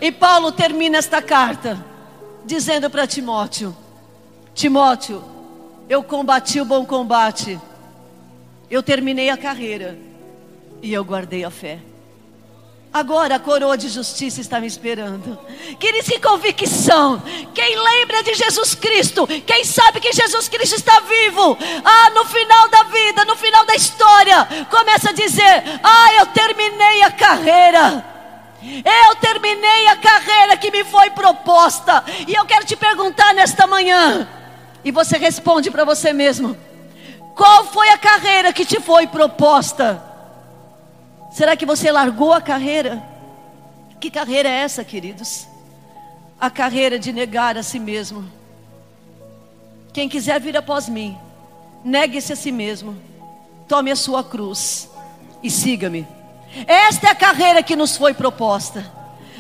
E 0.01 0.11
Paulo 0.11 0.51
termina 0.51 0.99
esta 0.99 1.23
carta 1.23 1.85
dizendo 2.45 2.91
para 2.91 3.07
Timóteo: 3.07 3.77
Timóteo, 4.53 5.23
eu 5.89 6.03
combati 6.03 6.61
o 6.61 6.65
bom 6.65 6.85
combate, 6.85 7.61
eu 8.69 8.83
terminei 8.83 9.31
a 9.31 9.37
carreira 9.37 9.97
e 10.83 10.93
eu 10.93 11.05
guardei 11.05 11.45
a 11.45 11.51
fé. 11.51 11.79
Agora 12.93 13.37
a 13.37 13.41
coroa 13.41 13.79
de 13.79 13.89
justiça 13.89 14.43
está 14.43 14.61
me 14.61 14.67
esperando. 14.67 15.39
Queridos, 15.81 16.11
que 16.11 16.21
convicção. 16.21 17.23
Quem 17.55 17.75
lembra 17.75 18.23
de 18.23 18.35
Jesus 18.35 18.75
Cristo, 18.75 19.27
quem 19.47 19.65
sabe 19.65 19.99
que 19.99 20.13
Jesus 20.13 20.47
Cristo 20.47 20.77
está 20.77 21.01
vivo, 21.01 21.57
ah, 21.83 22.11
no 22.11 22.27
final 22.27 22.69
da 22.69 22.83
vida, 22.83 23.25
no 23.25 23.35
final 23.35 23.65
da 23.65 23.75
história, 23.75 24.47
começa 24.71 25.09
a 25.09 25.15
dizer: 25.15 25.81
Ah, 25.83 26.15
eu 26.19 26.27
terminei 26.27 27.03
a 27.03 27.11
carreira. 27.11 28.05
Eu 28.63 29.17
terminei 29.17 29.87
a 29.89 29.97
carreira 29.97 30.57
que 30.59 30.71
me 30.71 30.85
foi 30.85 31.11
proposta. 31.11 32.05
E 32.29 32.35
eu 32.35 32.45
quero 32.45 32.67
te 32.67 32.77
perguntar 32.77 33.33
nesta 33.35 33.67
manhã, 33.67 34.29
e 34.85 34.93
você 34.93 35.17
responde 35.17 35.71
para 35.71 35.87
você 35.87 36.13
mesmo: 36.13 36.55
Qual 37.35 37.65
foi 37.65 37.89
a 37.89 37.97
carreira 37.97 38.53
que 38.53 38.67
te 38.67 38.79
foi 38.81 39.07
proposta? 39.07 40.12
Será 41.33 41.57
que 41.57 41.65
você 41.65 41.91
largou 41.91 42.33
a 42.33 42.43
carreira? 42.43 43.03
Que 43.99 44.11
carreira 44.11 44.49
é 44.49 44.59
essa, 44.59 44.85
queridos? 44.85 45.47
A 46.39 46.51
carreira 46.51 46.99
de 46.99 47.13
negar 47.13 47.57
a 47.57 47.63
si 47.63 47.79
mesmo. 47.79 48.31
Quem 49.95 50.09
quiser 50.09 50.41
vir 50.41 50.57
após 50.57 50.89
mim, 50.89 51.17
negue-se 51.83 52.33
a 52.33 52.37
si 52.37 52.53
mesmo, 52.53 52.97
tome 53.67 53.91
a 53.91 53.97
sua 53.97 54.23
cruz 54.23 54.91
e 55.43 55.51
siga-me. 55.51 56.07
Esta 56.67 57.09
é 57.09 57.11
a 57.11 57.15
carreira 57.15 57.63
que 57.63 57.77
nos 57.77 57.97
foi 57.97 58.13
proposta. 58.13 58.85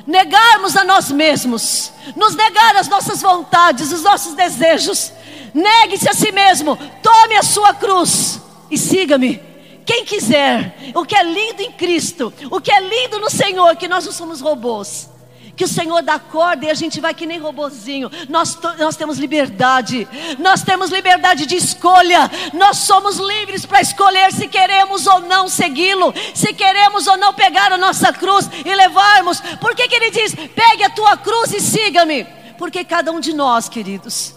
Negarmos 0.07 0.76
a 0.76 0.85
nós 0.85 1.11
mesmos, 1.11 1.92
nos 2.16 2.35
negar 2.35 2.74
as 2.76 2.88
nossas 2.88 3.20
vontades, 3.20 3.92
os 3.92 4.02
nossos 4.02 4.35
desejos. 4.35 5.12
Negue-se 5.52 6.09
a 6.09 6.14
si 6.14 6.33
mesmo, 6.33 6.76
tome 7.02 7.37
a 7.37 7.42
sua 7.42 7.74
cruz 7.74 8.40
e 8.70 8.78
siga-me. 8.78 9.52
Quem 9.85 10.05
quiser, 10.05 10.92
o 10.95 11.05
que 11.05 11.16
é 11.16 11.23
lindo 11.23 11.62
em 11.62 11.73
Cristo, 11.73 12.33
o 12.51 12.61
que 12.61 12.71
é 12.71 12.81
lindo 12.81 13.18
no 13.18 13.31
Senhor, 13.31 13.77
que 13.77 13.88
nós 13.88 14.05
não 14.05 14.12
somos 14.12 14.40
robôs. 14.40 15.11
Que 15.55 15.64
o 15.64 15.68
Senhor 15.68 16.03
dá 16.03 16.18
corda 16.18 16.64
e 16.64 16.71
a 16.71 16.75
gente 16.75 16.99
vai 16.99 17.12
que 17.12 17.27
nem 17.27 17.38
robozinho. 17.38 18.11
Nós, 18.29 18.59
nós 18.79 18.97
temos 18.97 19.18
liberdade, 19.18 20.09
nós 20.38 20.62
temos 20.62 20.90
liberdade 20.90 21.45
de 21.45 21.57
escolha. 21.57 22.31
Nós 22.55 22.79
somos 22.79 23.18
livres 23.18 23.66
para 23.66 23.83
escolher 23.83 24.33
se 24.33 24.49
queremos 24.49 25.07
ou 25.07 25.21
não 25.21 25.49
segui-lo, 25.49 26.14
se 26.35 26.55
queremos 26.55 27.07
ou 27.07 27.18
não 27.18 27.35
pegar 27.35 27.71
a 27.71 27.77
nossa 27.77 28.12
cruz 28.12 28.49
e 28.64 28.75
levarmos. 28.75 29.40
Por 29.61 29.75
que, 29.75 29.88
que 29.88 29.95
ele 29.95 30.11
diz: 30.11 30.35
pegue 30.35 30.85
a 30.85 30.90
tua 30.90 31.18
cruz 31.18 31.53
e 31.53 31.61
siga-me? 31.61 32.25
Porque 32.57 32.83
cada 32.83 33.13
um 33.13 33.21
de 33.21 33.35
nós, 33.35 33.69
queridos, 33.69 34.35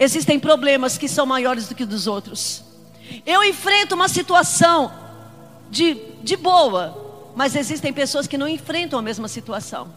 existem 0.00 0.40
problemas 0.40 0.98
que 0.98 1.08
são 1.08 1.24
maiores 1.24 1.68
do 1.68 1.76
que 1.76 1.84
dos 1.84 2.08
outros. 2.08 2.65
Eu 3.24 3.44
enfrento 3.44 3.94
uma 3.94 4.08
situação 4.08 4.92
de, 5.70 5.94
de 6.22 6.36
boa, 6.36 7.32
mas 7.34 7.54
existem 7.54 7.92
pessoas 7.92 8.26
que 8.26 8.38
não 8.38 8.48
enfrentam 8.48 8.98
a 8.98 9.02
mesma 9.02 9.28
situação. 9.28 9.92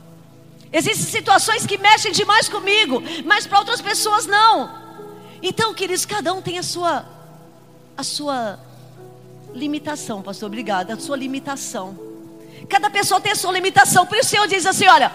Existem 0.71 1.05
situações 1.05 1.65
que 1.65 1.77
mexem 1.77 2.11
demais 2.11 2.47
comigo, 2.47 3.01
mas 3.25 3.47
para 3.47 3.59
outras 3.59 3.81
pessoas 3.81 4.25
não. 4.25 4.69
Então, 5.41 5.73
queridos, 5.73 6.05
cada 6.05 6.33
um 6.33 6.41
tem 6.41 6.59
a 6.59 6.63
sua 6.63 7.05
a 7.97 8.03
sua 8.03 8.57
limitação, 9.53 10.21
pastor, 10.21 10.47
obrigada, 10.47 10.93
a 10.93 10.97
sua 10.97 11.17
limitação. 11.17 11.99
Cada 12.69 12.89
pessoa 12.89 13.19
tem 13.19 13.31
a 13.31 13.35
sua 13.35 13.51
limitação. 13.51 14.05
Por 14.05 14.17
isso 14.17 14.27
o 14.27 14.29
Senhor 14.29 14.47
diz 14.47 14.65
assim: 14.65 14.87
olha, 14.87 15.11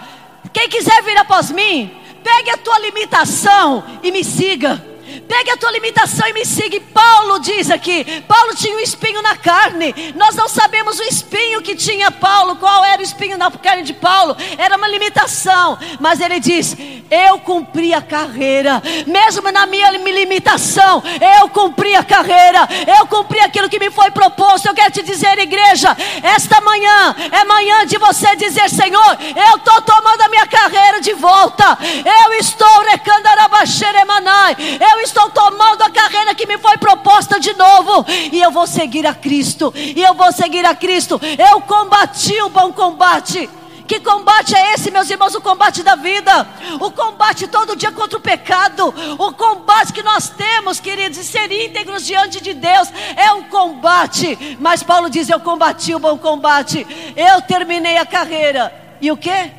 quem 0.53 0.69
quiser 0.69 1.01
vir 1.03 1.17
após 1.17 1.49
mim, 1.51 1.91
pegue 2.23 2.49
a 2.49 2.57
tua 2.57 2.77
limitação 2.79 3.83
e 4.03 4.11
me 4.11 4.23
siga. 4.23 4.83
Pegue 5.27 5.51
a 5.51 5.57
tua 5.57 5.71
limitação 5.71 6.27
e 6.27 6.33
me 6.33 6.45
siga. 6.45 6.79
Paulo 6.93 7.39
diz 7.39 7.69
aqui: 7.71 8.23
Paulo 8.27 8.55
tinha 8.55 8.75
um 8.75 8.79
espinho 8.79 9.21
na 9.21 9.35
carne. 9.35 10.13
Nós 10.15 10.35
não 10.35 10.47
sabemos 10.47 10.99
o 10.99 11.03
espinho 11.03 11.61
que 11.61 11.75
tinha 11.75 12.11
Paulo. 12.11 12.55
Qual 12.57 12.83
era 12.85 13.01
o 13.01 13.05
espinho 13.05 13.37
na 13.37 13.49
carne 13.51 13.83
de 13.83 13.93
Paulo? 13.93 14.35
Era 14.57 14.77
uma 14.77 14.87
limitação. 14.87 15.77
Mas 15.99 16.19
ele 16.19 16.39
diz: 16.39 16.75
Eu 17.09 17.39
cumpri 17.39 17.93
a 17.93 18.01
carreira, 18.01 18.81
mesmo 19.07 19.51
na 19.51 19.65
minha 19.65 19.91
limitação. 19.91 21.03
Eu 21.39 21.49
cumpri 21.49 21.95
a 21.95 22.03
carreira. 22.03 22.67
Eu 22.99 23.07
cumpri 23.07 23.39
aquilo 23.39 23.69
que 23.69 23.79
me 23.79 23.89
foi 23.91 24.11
proposto. 24.11 24.67
Eu 24.67 24.73
quero 24.73 24.91
te 24.91 25.01
dizer, 25.03 25.37
igreja, 25.39 25.95
esta 26.21 26.61
manhã 26.61 27.15
é 27.31 27.43
manhã 27.45 27.85
de 27.85 27.97
você 27.97 28.35
dizer: 28.35 28.69
Senhor, 28.69 29.17
eu 29.49 29.57
estou 29.57 29.81
tomando 29.81 30.21
a 30.21 30.29
minha 30.29 30.45
carreira 30.45 31.01
de 31.01 31.13
volta. 31.13 31.77
Eu 32.23 32.33
estou 32.33 32.81
recandarabaxeremanai. 32.83 34.55
Eu 34.79 35.01
estou 35.01 35.14
tomando 35.29 35.81
a 35.81 35.89
carreira 35.89 36.35
que 36.35 36.45
me 36.45 36.57
foi 36.57 36.77
proposta 36.77 37.39
de 37.39 37.53
novo, 37.53 38.05
e 38.07 38.41
eu 38.41 38.51
vou 38.51 38.67
seguir 38.67 39.05
a 39.05 39.13
Cristo, 39.13 39.73
e 39.75 40.01
eu 40.01 40.13
vou 40.13 40.31
seguir 40.31 40.65
a 40.65 40.75
Cristo. 40.75 41.19
Eu 41.37 41.61
combati 41.61 42.41
o 42.41 42.49
bom 42.49 42.71
combate. 42.71 43.49
Que 43.87 43.99
combate 43.99 44.55
é 44.55 44.73
esse, 44.73 44.89
meus 44.89 45.09
irmãos? 45.09 45.35
O 45.35 45.41
combate 45.41 45.83
da 45.83 45.95
vida, 45.95 46.47
o 46.79 46.89
combate 46.91 47.47
todo 47.47 47.75
dia 47.75 47.91
contra 47.91 48.17
o 48.17 48.21
pecado, 48.21 48.93
o 49.19 49.31
combate 49.33 49.93
que 49.93 50.01
nós 50.01 50.27
temos, 50.27 50.79
queridos, 50.79 51.19
de 51.19 51.23
ser 51.23 51.51
íntegros 51.51 52.03
diante 52.03 52.41
de 52.41 52.53
Deus, 52.53 52.91
é 53.15 53.31
um 53.33 53.43
combate. 53.43 54.57
Mas 54.59 54.81
Paulo 54.81 55.09
diz: 55.09 55.29
Eu 55.29 55.39
combati 55.39 55.93
o 55.93 55.99
bom 55.99 56.17
combate, 56.17 56.85
eu 57.15 57.41
terminei 57.43 57.97
a 57.97 58.05
carreira, 58.05 58.73
e 58.99 59.11
o 59.11 59.17
que? 59.17 59.51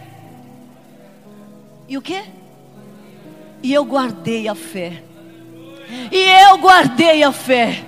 E 1.89 1.97
o 1.97 2.03
que? 2.03 2.21
E 3.63 3.73
eu 3.73 3.85
guardei 3.85 4.49
a 4.49 4.55
fé. 4.57 5.06
E 6.11 6.19
eu 6.49 6.59
guardei 6.59 7.23
a 7.23 7.33
fé, 7.33 7.85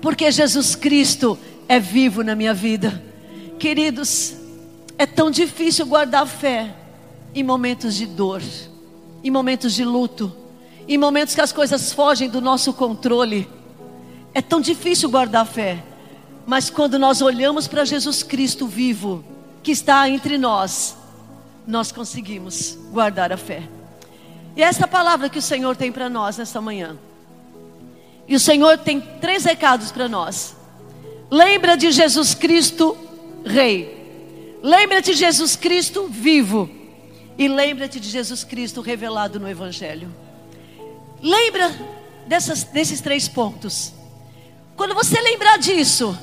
porque 0.00 0.30
Jesus 0.30 0.74
Cristo 0.74 1.38
é 1.68 1.78
vivo 1.78 2.22
na 2.22 2.34
minha 2.34 2.52
vida. 2.52 3.02
Queridos, 3.58 4.34
é 4.98 5.06
tão 5.06 5.30
difícil 5.30 5.86
guardar 5.86 6.22
a 6.22 6.26
fé 6.26 6.74
em 7.34 7.42
momentos 7.42 7.94
de 7.94 8.06
dor, 8.06 8.42
em 9.22 9.30
momentos 9.30 9.74
de 9.74 9.84
luto, 9.84 10.34
em 10.88 10.98
momentos 10.98 11.34
que 11.34 11.40
as 11.40 11.52
coisas 11.52 11.92
fogem 11.92 12.28
do 12.28 12.40
nosso 12.40 12.72
controle. 12.72 13.48
É 14.34 14.42
tão 14.42 14.60
difícil 14.60 15.08
guardar 15.08 15.42
a 15.42 15.46
fé, 15.46 15.82
mas 16.46 16.70
quando 16.70 16.98
nós 16.98 17.22
olhamos 17.22 17.66
para 17.66 17.84
Jesus 17.84 18.22
Cristo 18.22 18.66
vivo, 18.66 19.24
que 19.62 19.72
está 19.72 20.08
entre 20.08 20.38
nós, 20.38 20.96
nós 21.66 21.92
conseguimos 21.92 22.78
guardar 22.90 23.32
a 23.32 23.36
fé. 23.36 23.62
E 24.56 24.62
essa 24.62 24.86
palavra 24.88 25.28
que 25.28 25.38
o 25.38 25.42
Senhor 25.42 25.76
tem 25.76 25.92
para 25.92 26.08
nós 26.08 26.38
nesta 26.38 26.60
manhã. 26.60 26.96
E 28.30 28.36
o 28.36 28.40
Senhor 28.40 28.78
tem 28.78 29.00
três 29.20 29.44
recados 29.44 29.90
para 29.90 30.08
nós. 30.08 30.54
Lembra 31.28 31.76
de 31.76 31.90
Jesus 31.90 32.32
Cristo, 32.32 32.96
Rei. 33.44 34.60
Lembra-te 34.62 35.10
de 35.10 35.18
Jesus 35.18 35.56
Cristo 35.56 36.06
vivo. 36.08 36.70
E 37.36 37.48
lembra-te 37.48 37.98
de 37.98 38.08
Jesus 38.08 38.44
Cristo 38.44 38.80
revelado 38.80 39.40
no 39.40 39.48
Evangelho. 39.48 40.14
Lembra 41.20 41.74
dessas, 42.28 42.62
desses 42.62 43.00
três 43.00 43.26
pontos. 43.26 43.92
Quando 44.76 44.94
você 44.94 45.20
lembrar 45.20 45.58
disso, 45.58 46.16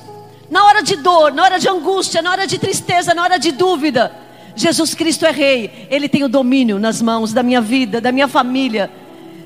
na 0.50 0.64
hora 0.64 0.82
de 0.82 0.96
dor, 0.96 1.30
na 1.34 1.42
hora 1.42 1.58
de 1.58 1.68
angústia, 1.68 2.22
na 2.22 2.30
hora 2.30 2.46
de 2.46 2.56
tristeza, 2.58 3.12
na 3.12 3.22
hora 3.22 3.38
de 3.38 3.52
dúvida, 3.52 4.16
Jesus 4.56 4.94
Cristo 4.94 5.26
é 5.26 5.30
Rei. 5.30 5.86
Ele 5.90 6.08
tem 6.08 6.24
o 6.24 6.28
domínio 6.28 6.78
nas 6.78 7.02
mãos 7.02 7.34
da 7.34 7.42
minha 7.42 7.60
vida, 7.60 8.00
da 8.00 8.10
minha 8.10 8.28
família 8.28 8.90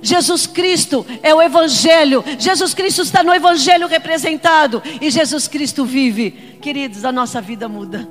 Jesus 0.02 0.46
Cristo 0.48 1.06
é 1.22 1.32
o 1.32 1.40
Evangelho. 1.40 2.24
Jesus 2.38 2.74
Cristo 2.74 3.02
está 3.02 3.22
no 3.22 3.32
Evangelho 3.32 3.86
representado. 3.86 4.82
E 5.00 5.10
Jesus 5.10 5.46
Cristo 5.46 5.84
vive. 5.84 6.58
Queridos, 6.60 7.04
a 7.04 7.12
nossa 7.12 7.40
vida 7.40 7.68
muda. 7.68 8.08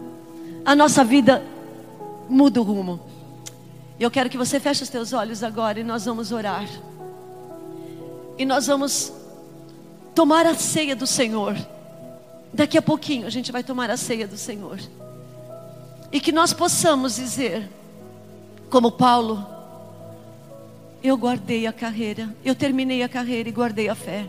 A 0.63 0.73
nossa 0.73 1.03
vida 1.03 1.43
muda 2.29 2.61
o 2.61 2.63
rumo. 2.63 2.99
Eu 3.99 4.09
quero 4.09 4.29
que 4.29 4.37
você 4.37 4.59
feche 4.59 4.81
os 4.81 4.89
teus 4.89 5.11
olhos 5.13 5.43
agora 5.43 5.79
e 5.79 5.83
nós 5.83 6.05
vamos 6.05 6.31
orar. 6.31 6.65
E 8.37 8.45
nós 8.45 8.65
vamos 8.65 9.11
tomar 10.15 10.45
a 10.45 10.55
ceia 10.55 10.95
do 10.95 11.05
Senhor. 11.05 11.55
Daqui 12.53 12.77
a 12.77 12.81
pouquinho 12.81 13.27
a 13.27 13.29
gente 13.29 13.51
vai 13.51 13.63
tomar 13.63 13.91
a 13.91 13.97
ceia 13.97 14.27
do 14.27 14.37
Senhor. 14.37 14.79
E 16.11 16.19
que 16.19 16.31
nós 16.31 16.53
possamos 16.53 17.15
dizer, 17.17 17.69
como 18.69 18.91
Paulo, 18.91 19.45
eu 21.03 21.17
guardei 21.17 21.65
a 21.65 21.73
carreira. 21.73 22.33
Eu 22.43 22.55
terminei 22.55 23.01
a 23.03 23.09
carreira 23.09 23.49
e 23.49 23.51
guardei 23.51 23.89
a 23.89 23.95
fé. 23.95 24.27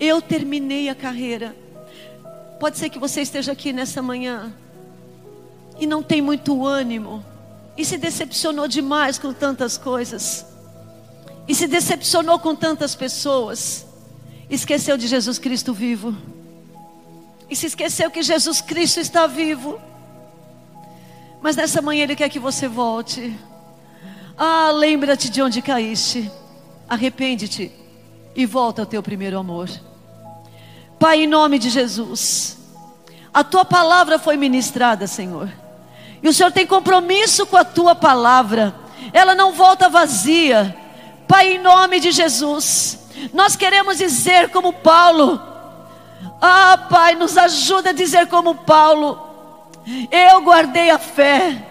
Eu 0.00 0.22
terminei 0.22 0.88
a 0.88 0.94
carreira. 0.94 1.54
Pode 2.58 2.78
ser 2.78 2.88
que 2.88 2.98
você 2.98 3.20
esteja 3.20 3.52
aqui 3.52 3.72
nessa 3.72 4.00
manhã 4.00 4.52
e 5.78 5.86
não 5.86 6.02
tem 6.02 6.22
muito 6.22 6.64
ânimo 6.66 7.24
e 7.76 7.84
se 7.84 7.98
decepcionou 7.98 8.66
demais 8.66 9.18
com 9.18 9.32
tantas 9.32 9.76
coisas. 9.76 10.46
E 11.46 11.54
se 11.54 11.66
decepcionou 11.66 12.38
com 12.38 12.54
tantas 12.54 12.94
pessoas. 12.94 13.86
Esqueceu 14.48 14.96
de 14.96 15.06
Jesus 15.06 15.38
Cristo 15.38 15.74
vivo. 15.74 16.16
E 17.48 17.54
se 17.54 17.66
esqueceu 17.66 18.10
que 18.10 18.22
Jesus 18.22 18.60
Cristo 18.60 19.00
está 19.00 19.26
vivo. 19.26 19.78
Mas 21.42 21.54
nessa 21.54 21.82
manhã 21.82 22.04
Ele 22.04 22.16
quer 22.16 22.28
que 22.28 22.38
você 22.38 22.66
volte. 22.66 23.36
Ah, 24.38 24.70
lembra-te 24.70 25.30
de 25.30 25.40
onde 25.40 25.62
caíste. 25.62 26.30
Arrepende-te 26.88 27.72
e 28.34 28.44
volta 28.44 28.82
ao 28.82 28.86
teu 28.86 29.02
primeiro 29.02 29.38
amor. 29.38 29.68
Pai, 30.98 31.22
em 31.22 31.26
nome 31.26 31.58
de 31.58 31.70
Jesus, 31.70 32.58
a 33.32 33.42
tua 33.42 33.64
palavra 33.64 34.18
foi 34.18 34.36
ministrada, 34.36 35.06
Senhor. 35.06 35.50
E 36.22 36.28
o 36.28 36.32
Senhor 36.32 36.52
tem 36.52 36.66
compromisso 36.66 37.46
com 37.46 37.56
a 37.56 37.64
tua 37.64 37.94
palavra. 37.94 38.74
Ela 39.12 39.34
não 39.34 39.52
volta 39.52 39.88
vazia. 39.88 40.76
Pai, 41.26 41.54
em 41.54 41.58
nome 41.58 41.98
de 41.98 42.12
Jesus, 42.12 42.98
nós 43.32 43.56
queremos 43.56 43.98
dizer 43.98 44.50
como 44.50 44.72
Paulo. 44.72 45.40
Ah, 46.40 46.86
Pai, 46.90 47.14
nos 47.14 47.36
ajuda 47.38 47.90
a 47.90 47.94
dizer 47.94 48.26
como 48.28 48.54
Paulo. 48.54 49.18
Eu 50.10 50.42
guardei 50.42 50.90
a 50.90 50.98
fé 50.98 51.65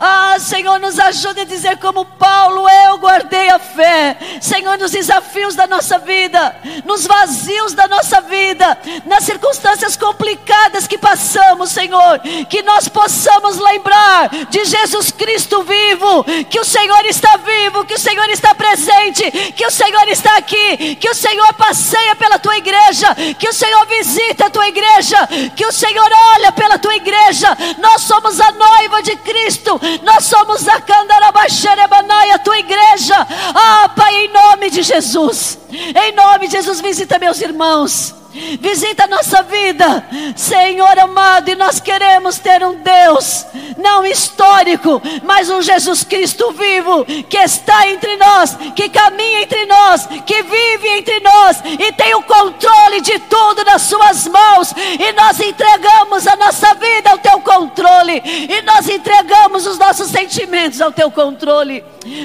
ah, 0.00 0.36
Senhor, 0.38 0.78
nos 0.78 0.98
ajude 0.98 1.40
a 1.40 1.44
dizer 1.44 1.76
como 1.78 2.04
Paulo, 2.04 2.66
eu 2.86 2.98
guardei 2.98 3.50
a 3.50 3.58
fé. 3.58 4.16
Senhor, 4.40 4.78
nos 4.78 4.92
desafios 4.92 5.54
da 5.54 5.66
nossa 5.66 5.98
vida, 5.98 6.56
nos 6.84 7.06
vazios 7.06 7.74
da 7.74 7.86
nossa 7.86 8.20
vida, 8.22 8.78
nas 9.04 9.24
circunstâncias 9.24 9.96
complicadas 9.96 10.86
que 10.86 10.96
passamos, 10.96 11.70
Senhor, 11.70 12.20
que 12.48 12.62
nós 12.62 12.88
possamos 12.88 13.58
lembrar 13.58 14.28
de 14.48 14.64
Jesus 14.64 15.10
Cristo 15.10 15.62
vivo, 15.62 16.24
que 16.48 16.60
o 16.60 16.64
Senhor 16.64 17.04
está 17.04 17.36
vivo, 17.36 17.84
que 17.84 17.94
o 17.94 17.98
Senhor 17.98 18.28
está 18.30 18.54
presente, 18.54 19.30
que 19.52 19.66
o 19.66 19.70
Senhor 19.70 20.08
está 20.08 20.36
aqui, 20.36 20.96
que 20.96 21.10
o 21.10 21.14
Senhor 21.14 21.52
passeia 21.54 22.16
pela 22.16 22.38
tua 22.38 22.56
igreja, 22.56 23.14
que 23.38 23.48
o 23.48 23.52
Senhor 23.52 23.84
visita 23.86 24.46
a 24.46 24.50
tua 24.50 24.68
igreja, 24.68 25.28
que 25.54 25.66
o 25.66 25.72
Senhor 25.72 26.10
olha 26.34 26.52
pela 26.52 26.78
tua 26.78 26.94
igreja. 26.96 27.56
Nós 27.78 28.02
somos 28.02 28.40
a 28.40 28.52
noiva 28.52 29.02
de 29.02 29.16
Cristo. 29.16 29.57
Cristo. 29.58 29.80
Nós 30.04 30.24
somos 30.24 30.66
a 30.68 30.80
Candarabaxerebanai, 30.80 32.30
a 32.30 32.38
tua 32.38 32.58
igreja. 32.58 33.14
Ah, 33.54 33.90
Pai, 33.94 34.14
em 34.24 34.32
nome 34.32 34.70
de 34.70 34.82
Jesus. 34.82 35.58
Em 35.70 36.12
nome 36.14 36.46
de 36.46 36.52
Jesus, 36.52 36.80
visita 36.80 37.18
meus 37.18 37.40
irmãos. 37.40 38.14
Visita 38.30 39.04
a 39.04 39.06
nossa 39.06 39.42
vida, 39.42 40.06
Senhor 40.36 40.98
amado, 40.98 41.48
e 41.48 41.54
nós 41.54 41.80
queremos 41.80 42.38
ter 42.38 42.62
um 42.62 42.74
Deus, 42.74 43.46
não 43.78 44.04
histórico, 44.04 45.00
mas 45.24 45.48
um 45.48 45.62
Jesus 45.62 46.04
Cristo 46.04 46.52
vivo, 46.52 47.06
que 47.06 47.38
está 47.38 47.88
entre 47.88 48.16
nós, 48.16 48.54
que 48.76 48.90
caminha 48.90 49.42
entre 49.42 49.64
nós, 49.64 50.06
que 50.26 50.42
vive 50.42 50.88
entre 50.88 51.20
nós 51.20 51.62
e 51.64 51.90
tem 51.92 52.14
o 52.14 52.22
controle 52.22 53.00
de 53.00 53.18
tudo 53.20 53.64
nas 53.64 53.82
Suas 53.82 54.28
mãos. 54.28 54.74
E 54.76 55.12
nós 55.12 55.40
entregamos 55.40 56.26
a 56.26 56.36
nossa 56.36 56.74
vida 56.74 57.10
ao 57.10 57.18
Teu 57.18 57.40
controle, 57.40 58.22
e 58.24 58.60
nós 58.62 58.88
entregamos 58.90 59.66
os 59.66 59.78
nossos 59.78 60.08
sentimentos 60.08 60.82
ao 60.82 60.92
Teu 60.92 61.10
controle, 61.10 61.82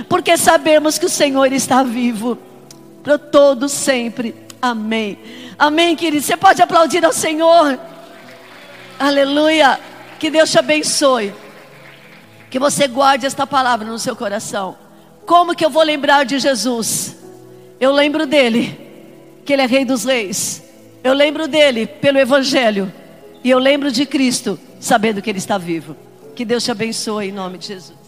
porque 0.10 0.36
sabemos 0.36 0.98
que 0.98 1.06
o 1.06 1.10
Senhor 1.10 1.52
está 1.54 1.82
vivo. 1.82 2.38
Para 3.02 3.18
todo 3.18 3.68
sempre. 3.68 4.36
Amém. 4.62 5.43
Amém, 5.58 5.96
querido. 5.96 6.24
Você 6.24 6.38
pode 6.38 6.62
aplaudir 6.62 7.04
ao 7.06 7.14
Senhor. 7.14 7.80
Aleluia. 9.00 9.80
Que 10.20 10.30
Deus 10.30 10.52
te 10.52 10.60
abençoe. 10.60 11.34
Que 12.50 12.60
você 12.60 12.88
guarde 12.88 13.26
esta 13.26 13.46
palavra 13.46 13.88
no 13.88 14.00
seu 14.00 14.16
coração. 14.16 14.78
Como 15.26 15.56
que 15.56 15.66
eu 15.66 15.70
vou 15.70 15.84
lembrar 15.84 16.26
de 16.26 16.40
Jesus? 16.40 17.16
Eu 17.80 17.92
lembro 17.92 18.26
dele, 18.26 18.80
que 19.46 19.54
ele 19.54 19.62
é 19.62 19.66
Rei 19.66 19.86
dos 19.86 20.04
Reis. 20.04 20.64
Eu 21.04 21.14
lembro 21.14 21.48
dele 21.48 21.86
pelo 21.86 22.20
Evangelho. 22.20 22.92
E 23.44 23.50
eu 23.50 23.60
lembro 23.60 23.92
de 23.92 24.06
Cristo, 24.06 24.60
sabendo 24.80 25.22
que 25.22 25.30
ele 25.30 25.40
está 25.40 25.58
vivo. 25.58 25.98
Que 26.36 26.46
Deus 26.46 26.64
te 26.64 26.72
abençoe 26.72 27.28
em 27.28 27.32
nome 27.32 27.58
de 27.58 27.68
Jesus. 27.68 28.03